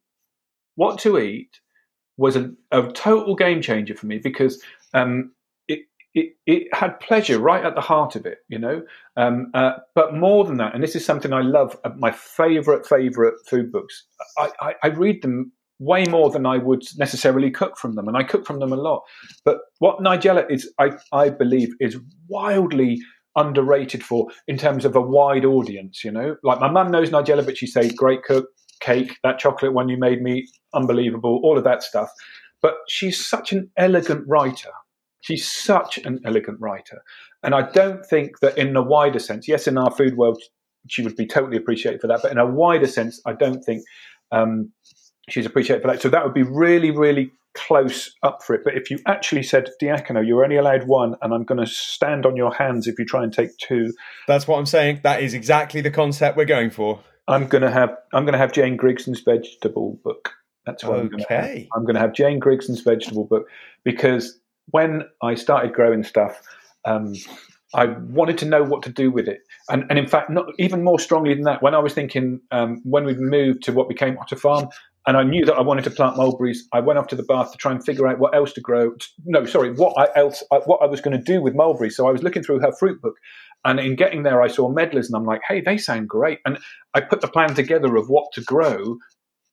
[0.75, 1.59] What to eat
[2.17, 4.61] was a, a total game changer for me because
[4.93, 5.31] um,
[5.67, 5.81] it,
[6.13, 8.81] it, it had pleasure right at the heart of it, you know.
[9.15, 12.85] Um, uh, but more than that, and this is something I love, uh, my favorite,
[12.85, 14.05] favorite food books,
[14.37, 18.17] I, I, I read them way more than I would necessarily cook from them, and
[18.17, 19.03] I cook from them a lot.
[19.45, 21.97] But what Nigella is, I, I believe, is
[22.27, 22.99] wildly
[23.35, 26.03] underrated for in terms of a wide audience.
[26.03, 28.47] You know, like my mum knows Nigella, but she says great cook,
[28.79, 32.09] cake, that chocolate one you made me, unbelievable, all of that stuff.
[32.61, 34.71] But she's such an elegant writer.
[35.21, 37.01] She's such an elegant writer.
[37.43, 40.41] And I don't think that in the wider sense, yes, in our food world,
[40.87, 42.21] she would be totally appreciated for that.
[42.21, 43.83] But in a wider sense, I don't think
[44.31, 44.71] um,
[45.29, 46.01] she's appreciated for that.
[46.01, 48.61] So that would be really, really close up for it.
[48.63, 52.25] But if you actually said, Diacono, you're only allowed one, and I'm going to stand
[52.25, 53.93] on your hands if you try and take two.
[54.27, 55.01] That's what I'm saying.
[55.03, 57.01] That is exactly the concept we're going for.
[57.27, 60.33] I'm going to have I'm to have Jane Grigson's vegetable book.
[60.65, 61.01] That's what okay.
[61.01, 61.67] I'm going to have.
[61.75, 63.47] I'm going to have Jane Grigson's vegetable book
[63.83, 64.39] because
[64.71, 66.41] when I started growing stuff,
[66.85, 67.13] um,
[67.73, 70.83] I wanted to know what to do with it, and, and in fact, not even
[70.83, 71.61] more strongly than that.
[71.61, 74.69] When I was thinking, um, when we moved to what became Otter Farm,
[75.07, 77.53] and I knew that I wanted to plant mulberries, I went off to the bath
[77.53, 78.91] to try and figure out what else to grow.
[79.25, 81.95] No, sorry, what I else what I was going to do with mulberries.
[81.95, 83.15] So I was looking through her fruit book,
[83.67, 86.39] and in getting there, I saw medlars, and I'm like, hey, they sound great.
[86.45, 86.57] And
[86.93, 88.97] I put the plan together of what to grow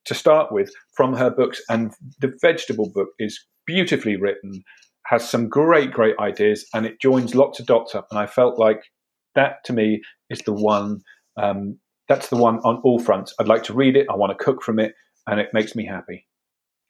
[0.05, 1.61] to start with from her books.
[1.69, 4.63] And the vegetable book is beautifully written,
[5.07, 8.07] has some great, great ideas, and it joins lots of dots up.
[8.09, 8.81] And I felt like
[9.35, 11.01] that to me is the one.
[11.37, 13.33] Um, that's the one on all fronts.
[13.37, 14.07] I'd like to read it.
[14.09, 14.93] I want to cook from it,
[15.27, 16.25] and it makes me happy.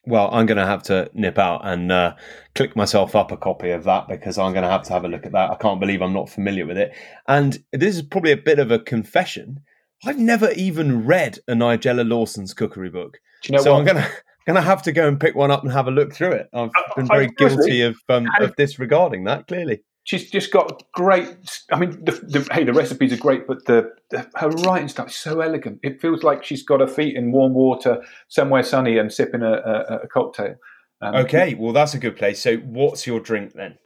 [0.06, 2.14] Well, I'm going to have to nip out and uh,
[2.54, 5.08] click myself up a copy of that because I'm going to have to have a
[5.08, 5.50] look at that.
[5.50, 6.94] I can't believe I'm not familiar with it.
[7.26, 9.60] And this is probably a bit of a confession
[10.04, 13.18] I've never even read a Nigella Lawson's cookery book.
[13.44, 13.80] You know so what?
[13.80, 14.08] I'm gonna
[14.46, 16.48] gonna have to go and pick one up and have a look through it.
[16.52, 19.46] I've been very guilty of um, of disregarding that.
[19.46, 21.28] Clearly, she's just got great.
[21.70, 25.08] I mean, the, the, hey, the recipes are great, but the, the, her writing stuff
[25.08, 25.80] is so elegant.
[25.82, 29.52] It feels like she's got her feet in warm water somewhere sunny and sipping a,
[29.52, 30.54] a, a cocktail.
[31.02, 32.40] Um, okay, well that's a good place.
[32.40, 33.76] So, what's your drink then?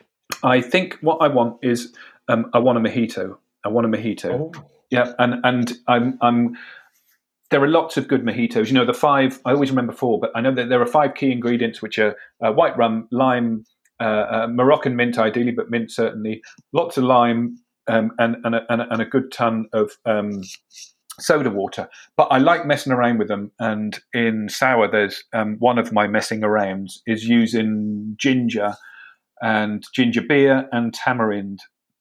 [0.44, 1.92] I think what I want is
[2.28, 3.36] um, I want a mojito.
[3.64, 4.52] I want a mojito.
[4.54, 4.64] Oh.
[4.90, 6.56] Yeah, and and I'm I'm
[7.50, 8.68] there are lots of good mojitos.
[8.68, 11.14] You know, the five I always remember four, but I know that there are five
[11.14, 13.64] key ingredients, which are uh, white rum, lime,
[14.00, 16.42] uh, uh, Moroccan mint, ideally, but mint certainly.
[16.72, 20.42] Lots of lime um, and and a, and, a, and a, good ton of um,
[21.18, 21.88] soda water.
[22.16, 23.52] But I like messing around with them.
[23.58, 28.74] And in sour, there's um, one of my messing arounds is using ginger
[29.42, 31.60] and ginger beer and tamarind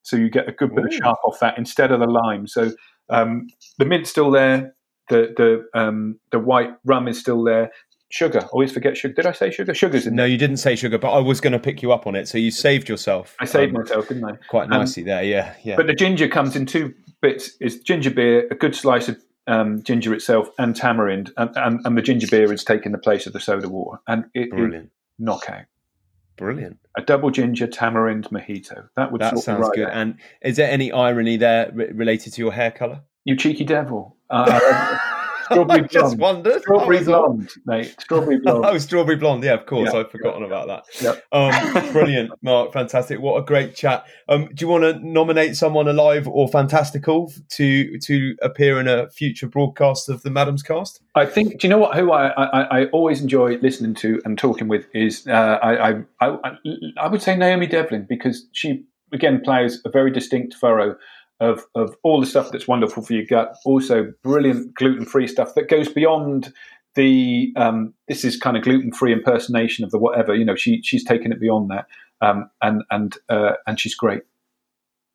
[0.10, 0.88] so you get a good bit Ooh.
[0.88, 2.48] of sharp off that instead of the lime.
[2.48, 2.72] So
[3.10, 3.48] um,
[3.78, 4.76] the mint's still there,
[5.08, 7.72] the the um, the white rum is still there.
[8.12, 9.14] Sugar, always forget sugar.
[9.14, 9.74] Did I say sugar?
[9.76, 12.08] Sugar's in No, you didn't say sugar, but I was going to pick you up
[12.08, 12.28] on it.
[12.28, 13.36] So you saved yourself.
[13.40, 14.32] I saved um, myself, didn't I?
[14.50, 15.76] Quite um, nicely there, yeah, yeah.
[15.76, 19.84] But the ginger comes in two bits: is ginger beer, a good slice of um,
[19.84, 23.34] ginger itself, and tamarind, and, and, and, the ginger beer is taking the place of
[23.34, 24.92] the soda water, and it, Brilliant.
[25.20, 25.66] knockout.
[26.36, 26.80] Brilliant.
[26.98, 28.90] A double ginger tamarind mojito.
[28.96, 29.88] That would that sounds right good.
[29.88, 29.94] Out.
[29.94, 33.02] And is there any irony there related to your hair color?
[33.26, 34.16] You cheeky devil.
[34.30, 34.98] Uh,
[35.52, 36.62] Strawberry just wondered.
[36.62, 37.96] Strawberry blonde, mate.
[38.00, 38.66] Strawberry blonde.
[38.66, 39.44] oh, strawberry blonde.
[39.44, 39.90] Yeah, of course.
[39.92, 41.02] Yeah, I've forgotten yeah, about that.
[41.02, 41.26] Yep.
[41.32, 42.74] Um, brilliant, Mark.
[42.74, 43.20] Fantastic.
[43.20, 44.06] What a great chat.
[44.28, 49.10] Um, do you want to nominate someone alive or fantastical to to appear in a
[49.10, 51.02] future broadcast of the Maddams Cast?
[51.16, 51.60] I think.
[51.60, 51.98] Do you know what?
[51.98, 56.04] Who I I, I always enjoy listening to and talking with is uh, I, I
[56.22, 56.38] I
[56.98, 60.96] I would say Naomi Devlin because she again plays a very distinct furrow
[61.40, 63.56] of of all the stuff that's wonderful for your gut.
[63.66, 66.54] Also, brilliant gluten free stuff that goes beyond
[66.96, 70.36] the um, this is kind of gluten free impersonation of the whatever.
[70.36, 71.86] You know, she she's taken it beyond that,
[72.22, 74.24] um, and and uh, and she's great.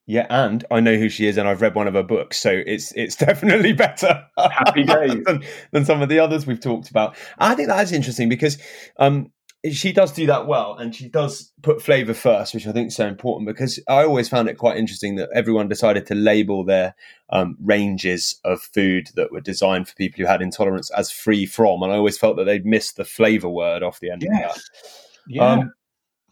[0.06, 2.62] Yeah, and I know who she is, and I've read one of her books, so
[2.66, 4.24] it's it's definitely better.
[4.36, 7.16] Happy days than, than, some of the others we've talked about.
[7.38, 8.58] I think that is interesting because
[8.98, 9.32] um,
[9.72, 12.96] she does do that well and she does put flavor first which i think is
[12.96, 16.94] so important because i always found it quite interesting that everyone decided to label their
[17.30, 21.82] um, ranges of food that were designed for people who had intolerance as free from
[21.82, 24.50] and i always felt that they'd missed the flavor word off the end yes.
[24.50, 24.62] of that
[25.28, 25.72] yeah um,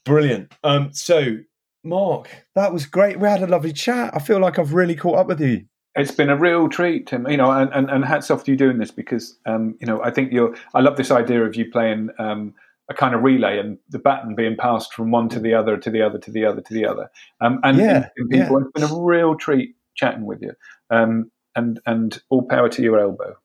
[0.04, 1.38] brilliant um, so
[1.84, 5.16] mark that was great we had a lovely chat i feel like i've really caught
[5.16, 5.64] up with you
[5.94, 7.28] it's been a real treat, Tim.
[7.28, 10.02] You know, and, and, and hats off to you doing this because, um, you know,
[10.02, 10.56] I think you're.
[10.72, 12.54] I love this idea of you playing um,
[12.92, 15.90] a kind of relay and the baton being passed from one to the other to
[15.90, 17.10] the other to the other to the other.
[17.40, 18.66] Um, and yeah, in, in people, yeah.
[18.66, 20.52] it's been a real treat chatting with you.
[20.90, 23.36] Um, and and all power to your elbow.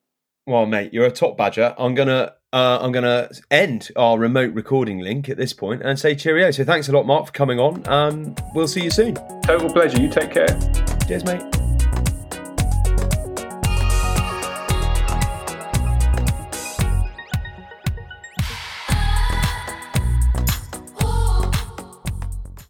[0.46, 1.76] Well, mate, you're a top badger.
[1.78, 6.16] I'm gonna uh, I'm gonna end our remote recording link at this point and say
[6.16, 6.52] cheerio.
[6.52, 7.88] So thanks a lot, Mark, for coming on.
[7.88, 9.16] Um, we'll see you soon.
[9.44, 10.00] Total pleasure.
[10.00, 10.58] You take care.
[11.08, 11.57] Cheers, mate.